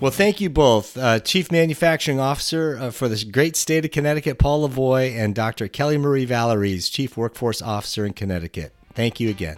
Well, 0.00 0.12
thank 0.12 0.40
you 0.40 0.48
both, 0.48 0.96
uh, 0.96 1.18
Chief 1.18 1.50
Manufacturing 1.50 2.20
Officer 2.20 2.78
uh, 2.78 2.92
for 2.92 3.08
the 3.08 3.24
great 3.24 3.56
state 3.56 3.84
of 3.84 3.90
Connecticut, 3.90 4.38
Paul 4.38 4.68
Lavoie, 4.68 5.12
and 5.12 5.34
Dr. 5.34 5.66
Kelli-Marie 5.66 6.24
Vallieres, 6.24 6.88
Chief 6.88 7.16
Workforce 7.16 7.60
Officer 7.60 8.06
in 8.06 8.12
Connecticut. 8.12 8.72
Thank 8.94 9.18
you 9.18 9.28
again. 9.28 9.56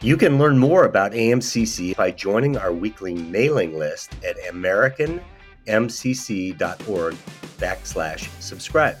You 0.00 0.16
can 0.16 0.36
learn 0.36 0.58
more 0.58 0.84
about 0.84 1.12
AMCC 1.12 1.94
by 1.94 2.10
joining 2.10 2.56
our 2.56 2.72
weekly 2.72 3.14
mailing 3.14 3.78
list 3.78 4.16
at 4.24 4.36
americanmcc.org 4.52 7.14
backslash 7.58 8.40
subscribe. 8.40 8.96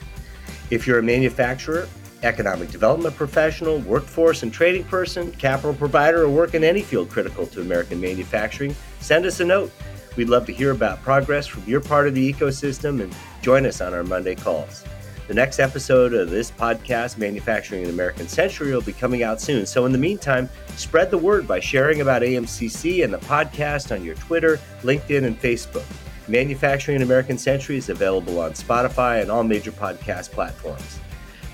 If 0.70 0.86
you're 0.86 1.00
a 1.00 1.02
manufacturer, 1.02 1.88
economic 2.22 2.70
development 2.70 3.16
professional, 3.16 3.80
workforce 3.80 4.44
and 4.44 4.52
trading 4.52 4.84
person, 4.84 5.32
capital 5.32 5.74
provider, 5.74 6.22
or 6.22 6.28
work 6.28 6.54
in 6.54 6.62
any 6.62 6.82
field 6.82 7.10
critical 7.10 7.48
to 7.48 7.60
American 7.60 8.00
manufacturing, 8.00 8.76
send 9.02 9.26
us 9.26 9.40
a 9.40 9.44
note. 9.44 9.72
We'd 10.16 10.28
love 10.28 10.46
to 10.46 10.52
hear 10.52 10.70
about 10.70 11.02
progress 11.02 11.46
from 11.46 11.64
your 11.64 11.80
part 11.80 12.06
of 12.06 12.14
the 12.14 12.32
ecosystem 12.32 13.02
and 13.02 13.14
join 13.40 13.66
us 13.66 13.80
on 13.80 13.94
our 13.94 14.04
Monday 14.04 14.34
calls. 14.34 14.84
The 15.28 15.34
next 15.34 15.60
episode 15.60 16.12
of 16.12 16.30
this 16.30 16.50
podcast, 16.50 17.16
Manufacturing 17.16 17.84
an 17.84 17.90
American 17.90 18.28
Century, 18.28 18.72
will 18.72 18.82
be 18.82 18.92
coming 18.92 19.22
out 19.22 19.40
soon. 19.40 19.64
So, 19.64 19.86
in 19.86 19.92
the 19.92 19.98
meantime, 19.98 20.48
spread 20.76 21.10
the 21.10 21.18
word 21.18 21.46
by 21.46 21.60
sharing 21.60 22.00
about 22.00 22.22
AMCC 22.22 23.04
and 23.04 23.14
the 23.14 23.18
podcast 23.18 23.94
on 23.94 24.04
your 24.04 24.16
Twitter, 24.16 24.58
LinkedIn, 24.82 25.24
and 25.24 25.40
Facebook. 25.40 25.86
Manufacturing 26.28 26.96
an 26.96 27.02
American 27.02 27.38
Century 27.38 27.76
is 27.76 27.88
available 27.88 28.40
on 28.40 28.52
Spotify 28.52 29.22
and 29.22 29.30
all 29.30 29.44
major 29.44 29.72
podcast 29.72 30.32
platforms. 30.32 30.98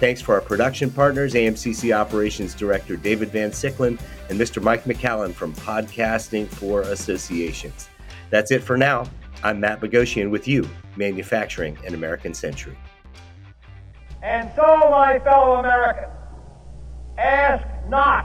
Thanks 0.00 0.20
for 0.20 0.34
our 0.34 0.40
production 0.40 0.90
partners, 0.90 1.34
AMCC 1.34 1.94
Operations 1.94 2.54
Director 2.54 2.96
David 2.96 3.30
Van 3.30 3.50
Siclen 3.50 4.00
and 4.28 4.38
Mr. 4.38 4.62
Mike 4.62 4.84
McCallum 4.84 5.32
from 5.32 5.54
Podcasting 5.54 6.46
for 6.46 6.82
Associations. 6.82 7.88
That's 8.30 8.50
it 8.50 8.62
for 8.62 8.76
now. 8.76 9.04
I'm 9.42 9.60
Matt 9.60 9.80
Bogoshian 9.80 10.30
with 10.30 10.46
you, 10.46 10.68
Manufacturing 10.96 11.78
an 11.86 11.94
American 11.94 12.34
Century. 12.34 12.76
And 14.22 14.50
so, 14.56 14.90
my 14.90 15.18
fellow 15.20 15.56
Americans, 15.56 16.12
ask 17.16 17.64
not 17.88 18.24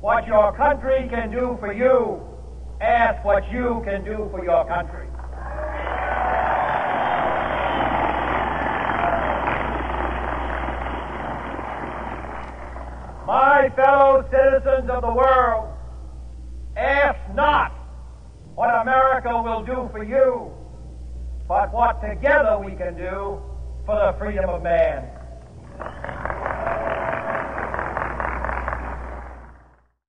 what 0.00 0.26
your 0.26 0.54
country 0.56 1.08
can 1.08 1.30
do 1.30 1.56
for 1.58 1.72
you, 1.72 2.20
ask 2.80 3.24
what 3.24 3.50
you 3.50 3.82
can 3.84 4.04
do 4.04 4.28
for 4.30 4.44
your 4.44 4.66
country. 4.66 5.08
My 13.26 13.72
citizens 14.30 14.90
of 14.90 15.02
the 15.02 15.12
world, 15.12 15.68
ask 16.76 17.18
not 17.34 17.72
what 18.54 18.70
America 18.82 19.30
will 19.42 19.62
do 19.64 19.88
for 19.92 20.02
you, 20.02 20.50
but 21.48 21.72
what 21.72 22.00
together 22.00 22.58
we 22.58 22.72
can 22.72 22.96
do 22.96 23.40
for 23.86 23.96
the 24.06 24.14
freedom 24.18 24.48
of 24.48 24.62
man. 24.62 25.08